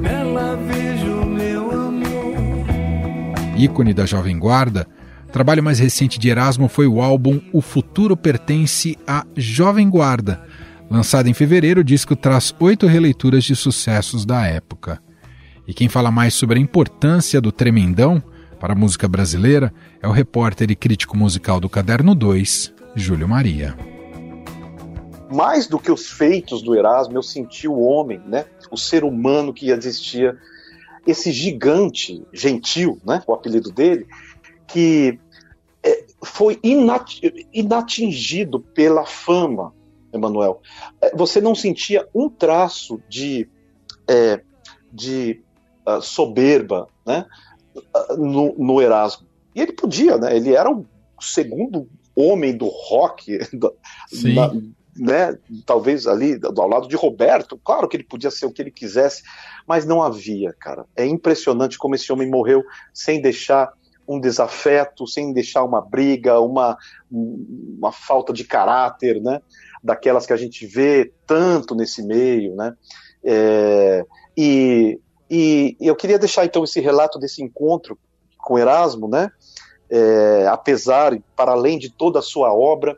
Nela 0.00 0.56
vejo 0.68 1.26
meu 1.26 1.72
amor. 1.72 3.56
Ícone 3.58 3.92
da 3.92 4.06
Jovem 4.06 4.38
Guarda, 4.38 4.86
trabalho 5.32 5.64
mais 5.64 5.80
recente 5.80 6.16
de 6.16 6.28
Erasmo 6.28 6.68
foi 6.68 6.86
o 6.86 7.02
álbum 7.02 7.40
O 7.52 7.60
Futuro 7.60 8.16
Pertence 8.16 8.96
à 9.04 9.26
Jovem 9.36 9.90
Guarda 9.90 10.40
Lançado 10.90 11.28
em 11.28 11.34
fevereiro, 11.34 11.82
o 11.82 11.84
disco 11.84 12.16
traz 12.16 12.52
oito 12.58 12.84
releituras 12.88 13.44
de 13.44 13.54
sucessos 13.54 14.26
da 14.26 14.44
época. 14.44 15.00
E 15.64 15.72
quem 15.72 15.88
fala 15.88 16.10
mais 16.10 16.34
sobre 16.34 16.58
a 16.58 16.60
importância 16.60 17.40
do 17.40 17.52
Tremendão 17.52 18.20
para 18.58 18.72
a 18.72 18.76
música 18.76 19.06
brasileira 19.06 19.72
é 20.02 20.08
o 20.08 20.10
repórter 20.10 20.68
e 20.68 20.74
crítico 20.74 21.16
musical 21.16 21.60
do 21.60 21.68
Caderno 21.68 22.12
2, 22.12 22.74
Júlio 22.96 23.28
Maria. 23.28 23.76
Mais 25.32 25.68
do 25.68 25.78
que 25.78 25.92
os 25.92 26.10
feitos 26.10 26.60
do 26.60 26.74
Erasmo, 26.74 27.16
eu 27.16 27.22
senti 27.22 27.68
o 27.68 27.78
homem, 27.78 28.20
né? 28.26 28.46
o 28.68 28.76
ser 28.76 29.04
humano 29.04 29.54
que 29.54 29.70
existia, 29.70 30.36
esse 31.06 31.30
gigante 31.30 32.20
gentil, 32.32 32.98
né? 33.06 33.22
o 33.28 33.32
apelido 33.32 33.70
dele, 33.70 34.08
que 34.66 35.20
é, 35.84 36.04
foi 36.20 36.58
inatingido 37.54 38.58
pela 38.58 39.06
fama, 39.06 39.72
Emanuel, 40.12 40.60
é, 41.00 41.14
você 41.14 41.40
não 41.40 41.54
sentia 41.54 42.08
um 42.14 42.28
traço 42.28 43.00
de, 43.08 43.48
é, 44.08 44.40
de 44.92 45.42
uh, 45.86 46.00
soberba 46.02 46.88
né, 47.06 47.26
no, 48.16 48.54
no, 48.56 48.80
Erasmo. 48.80 49.26
E 49.54 49.60
ele 49.60 49.72
podia, 49.72 50.16
né? 50.16 50.36
Ele 50.36 50.54
era 50.54 50.70
o 50.70 50.86
segundo 51.20 51.88
homem 52.14 52.56
do 52.56 52.66
rock, 52.66 53.38
do, 53.52 53.74
na, 54.22 54.52
né, 54.96 55.38
talvez 55.64 56.06
ali 56.06 56.38
ao 56.42 56.68
lado 56.68 56.88
de 56.88 56.96
Roberto. 56.96 57.58
Claro 57.62 57.88
que 57.88 57.96
ele 57.96 58.04
podia 58.04 58.30
ser 58.30 58.46
o 58.46 58.52
que 58.52 58.60
ele 58.60 58.70
quisesse, 58.70 59.22
mas 59.66 59.86
não 59.86 60.02
havia, 60.02 60.54
cara. 60.58 60.84
É 60.96 61.06
impressionante 61.06 61.78
como 61.78 61.94
esse 61.94 62.12
homem 62.12 62.28
morreu 62.28 62.64
sem 62.92 63.20
deixar 63.20 63.72
um 64.06 64.18
desafeto, 64.18 65.06
sem 65.06 65.32
deixar 65.32 65.62
uma 65.62 65.80
briga, 65.80 66.40
uma, 66.40 66.76
uma 67.08 67.92
falta 67.92 68.32
de 68.32 68.44
caráter, 68.44 69.22
né? 69.22 69.40
Daquelas 69.82 70.26
que 70.26 70.32
a 70.32 70.36
gente 70.36 70.66
vê 70.66 71.12
tanto 71.26 71.74
nesse 71.74 72.02
meio, 72.02 72.54
né? 72.54 72.74
É, 73.22 74.04
e, 74.36 74.98
e, 75.30 75.76
eu 75.80 75.94
queria 75.96 76.18
deixar 76.18 76.44
então 76.44 76.64
esse 76.64 76.80
relato 76.80 77.18
desse 77.18 77.42
encontro 77.42 77.98
com 78.38 78.58
Erasmo, 78.58 79.08
né? 79.08 79.30
É, 79.88 80.46
apesar, 80.48 81.18
para 81.34 81.52
além 81.52 81.78
de 81.78 81.90
toda 81.90 82.20
a 82.20 82.22
sua 82.22 82.52
obra, 82.52 82.96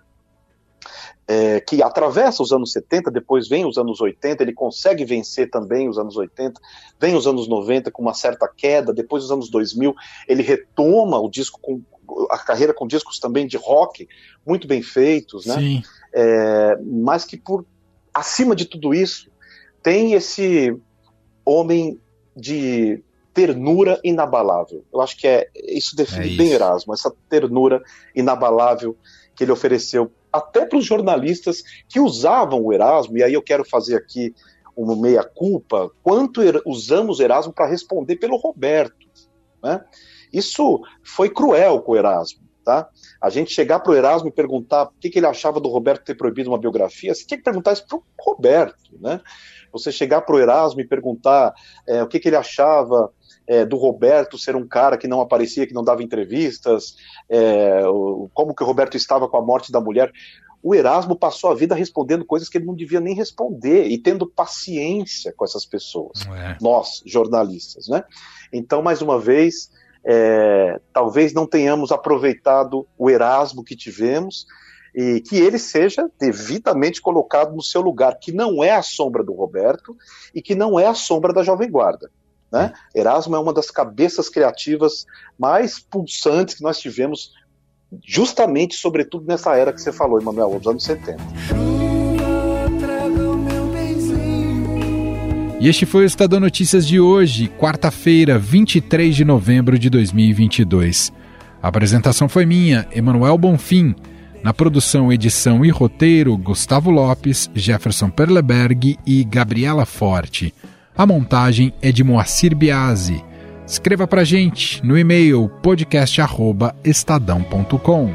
é, 1.26 1.60
que 1.60 1.82
atravessa 1.82 2.42
os 2.42 2.52
anos 2.52 2.72
70, 2.72 3.10
depois 3.10 3.48
vem 3.48 3.64
os 3.64 3.78
anos 3.78 4.00
80, 4.00 4.42
ele 4.42 4.52
consegue 4.52 5.04
vencer 5.04 5.48
também 5.50 5.88
os 5.88 5.98
anos 5.98 6.16
80, 6.16 6.60
vem 7.00 7.14
os 7.14 7.26
anos 7.26 7.48
90 7.48 7.90
com 7.90 8.02
uma 8.02 8.14
certa 8.14 8.48
queda, 8.48 8.92
depois 8.92 9.24
os 9.24 9.30
anos 9.30 9.48
2000 9.48 9.94
ele 10.28 10.42
retoma 10.42 11.18
o 11.18 11.30
disco 11.30 11.58
com 11.60 11.80
a 12.30 12.38
carreira 12.38 12.74
com 12.74 12.86
discos 12.86 13.18
também 13.18 13.46
de 13.46 13.56
rock 13.56 14.08
muito 14.46 14.66
bem 14.66 14.82
feitos, 14.82 15.46
né? 15.46 15.56
Sim 15.56 15.82
é, 16.12 16.76
mas 16.84 17.24
que 17.24 17.36
por 17.36 17.64
acima 18.12 18.54
de 18.54 18.66
tudo 18.66 18.92
isso 18.92 19.30
tem 19.82 20.12
esse 20.12 20.76
homem 21.44 21.98
de 22.36 23.02
ternura 23.32 23.98
inabalável. 24.04 24.84
Eu 24.92 25.00
acho 25.00 25.16
que 25.16 25.26
é 25.26 25.48
isso 25.54 25.96
define 25.96 26.24
é 26.24 26.28
isso. 26.28 26.36
bem 26.36 26.52
Erasmo, 26.52 26.92
essa 26.92 27.12
ternura 27.28 27.82
inabalável 28.14 28.96
que 29.34 29.44
ele 29.44 29.52
ofereceu 29.52 30.12
até 30.30 30.66
para 30.66 30.78
os 30.78 30.84
jornalistas 30.84 31.62
que 31.88 31.98
usavam 31.98 32.62
o 32.62 32.72
Erasmo, 32.72 33.16
e 33.18 33.22
aí 33.22 33.32
eu 33.32 33.42
quero 33.42 33.64
fazer 33.64 33.96
aqui 33.96 34.34
uma 34.74 34.96
meia-culpa, 34.96 35.90
quanto 36.02 36.40
er 36.40 36.60
usamos 36.64 37.18
o 37.18 37.22
Erasmo 37.22 37.52
para 37.52 37.68
responder 37.68 38.16
pelo 38.16 38.36
Roberto. 38.36 39.06
Né? 39.62 39.82
Isso 40.32 40.80
foi 41.02 41.28
cruel 41.28 41.80
com 41.80 41.92
o 41.92 41.96
Erasmo. 41.96 42.42
Tá? 42.64 42.88
A 43.20 43.28
gente 43.28 43.52
chegar 43.52 43.80
para 43.80 43.90
o 43.90 43.94
Erasmo 43.94 44.28
e 44.28 44.32
perguntar 44.32 44.84
o 44.84 44.92
que, 45.00 45.10
que, 45.10 45.18
ele 45.18 45.26
achava 45.26 45.58
do 45.58 45.68
Roberto 45.68 46.04
ter 46.04 46.14
proibido 46.14 46.48
uma 46.48 46.58
biografia, 46.58 47.12
você 47.12 47.26
tinha 47.26 47.38
que 47.38 47.42
perguntar 47.42 47.72
isso 47.72 47.84
para 47.86 47.98
o 47.98 48.02
Roberto. 48.20 48.96
Né? 49.00 49.20
Você 49.72 49.90
chegar 49.90 50.20
para 50.20 50.36
o 50.36 50.38
Erasmo 50.38 50.80
e 50.80 50.86
perguntar 50.86 51.52
é, 51.88 52.02
o 52.02 52.06
que, 52.06 52.20
que, 52.20 52.28
ele 52.28 52.36
achava 52.36 53.10
é, 53.48 53.64
do 53.64 53.76
Roberto 53.76 54.38
ser 54.38 54.54
um 54.54 54.66
cara 54.66 54.96
que 54.96 55.08
não 55.08 55.20
aparecia, 55.20 55.66
que 55.66 55.74
não 55.74 55.82
dava 55.82 56.04
entrevistas, 56.04 56.94
é, 57.28 57.82
como 58.32 58.54
que 58.54 58.62
o 58.62 58.66
Roberto 58.66 58.96
estava 58.96 59.28
com 59.28 59.36
a 59.36 59.42
morte 59.42 59.72
da 59.72 59.80
mulher. 59.80 60.12
O 60.62 60.76
Erasmo 60.76 61.16
passou 61.16 61.50
a 61.50 61.54
vida 61.54 61.74
respondendo 61.74 62.24
coisas 62.24 62.48
que 62.48 62.58
ele 62.58 62.66
não 62.66 62.76
devia 62.76 63.00
nem 63.00 63.16
responder 63.16 63.88
e 63.88 63.98
tendo 63.98 64.24
paciência 64.24 65.34
com 65.36 65.44
essas 65.44 65.66
pessoas, 65.66 66.24
é. 66.26 66.56
nós, 66.60 67.02
jornalistas. 67.04 67.88
Né? 67.88 68.04
Então, 68.52 68.80
mais 68.80 69.02
uma 69.02 69.18
vez, 69.18 69.68
é, 70.04 70.80
talvez 70.92 71.32
não 71.32 71.46
tenhamos 71.46 71.92
aproveitado 71.92 72.86
o 72.98 73.08
Erasmo 73.08 73.64
que 73.64 73.76
tivemos 73.76 74.46
e 74.94 75.20
que 75.20 75.36
ele 75.36 75.58
seja 75.58 76.10
devidamente 76.18 77.00
colocado 77.00 77.54
no 77.54 77.62
seu 77.62 77.80
lugar, 77.80 78.18
que 78.18 78.32
não 78.32 78.62
é 78.62 78.72
a 78.72 78.82
sombra 78.82 79.22
do 79.22 79.32
Roberto 79.32 79.96
e 80.34 80.42
que 80.42 80.54
não 80.54 80.78
é 80.78 80.86
a 80.86 80.94
sombra 80.94 81.32
da 81.32 81.42
Jovem 81.42 81.70
Guarda. 81.70 82.10
Né? 82.50 82.72
Erasmo 82.94 83.34
é 83.34 83.38
uma 83.38 83.52
das 83.52 83.70
cabeças 83.70 84.28
criativas 84.28 85.06
mais 85.38 85.78
pulsantes 85.78 86.56
que 86.56 86.62
nós 86.62 86.78
tivemos, 86.78 87.32
justamente, 88.04 88.74
sobretudo 88.74 89.26
nessa 89.26 89.56
era 89.56 89.72
que 89.72 89.80
você 89.80 89.90
falou, 89.90 90.20
Emanuel, 90.20 90.50
nos 90.50 90.66
anos 90.66 90.84
70. 90.84 91.81
E 95.62 95.68
este 95.68 95.86
foi 95.86 96.02
o 96.02 96.06
Estadão 96.06 96.40
Notícias 96.40 96.84
de 96.84 96.98
hoje, 96.98 97.46
quarta-feira, 97.46 98.36
23 98.36 99.14
de 99.14 99.24
novembro 99.24 99.78
de 99.78 99.88
2022. 99.88 101.12
A 101.62 101.68
apresentação 101.68 102.28
foi 102.28 102.44
minha, 102.44 102.84
Emanuel 102.92 103.38
Bonfim. 103.38 103.94
Na 104.42 104.52
produção, 104.52 105.12
edição 105.12 105.64
e 105.64 105.70
roteiro, 105.70 106.36
Gustavo 106.36 106.90
Lopes, 106.90 107.48
Jefferson 107.54 108.10
Perleberg 108.10 108.98
e 109.06 109.22
Gabriela 109.22 109.86
Forte. 109.86 110.52
A 110.96 111.06
montagem 111.06 111.72
é 111.80 111.92
de 111.92 112.02
Moacir 112.02 112.56
Biasi. 112.56 113.24
Escreva 113.64 114.08
pra 114.08 114.24
gente 114.24 114.84
no 114.84 114.98
e-mail 114.98 115.48
podcast@estadão.com. 115.62 118.10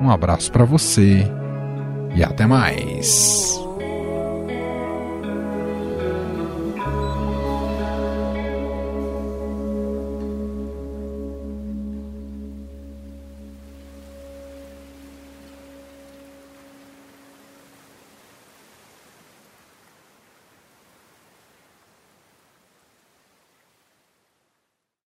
Um 0.00 0.10
abraço 0.10 0.50
para 0.50 0.64
você 0.64 1.30
e 2.16 2.24
até 2.24 2.46
mais. 2.46 3.63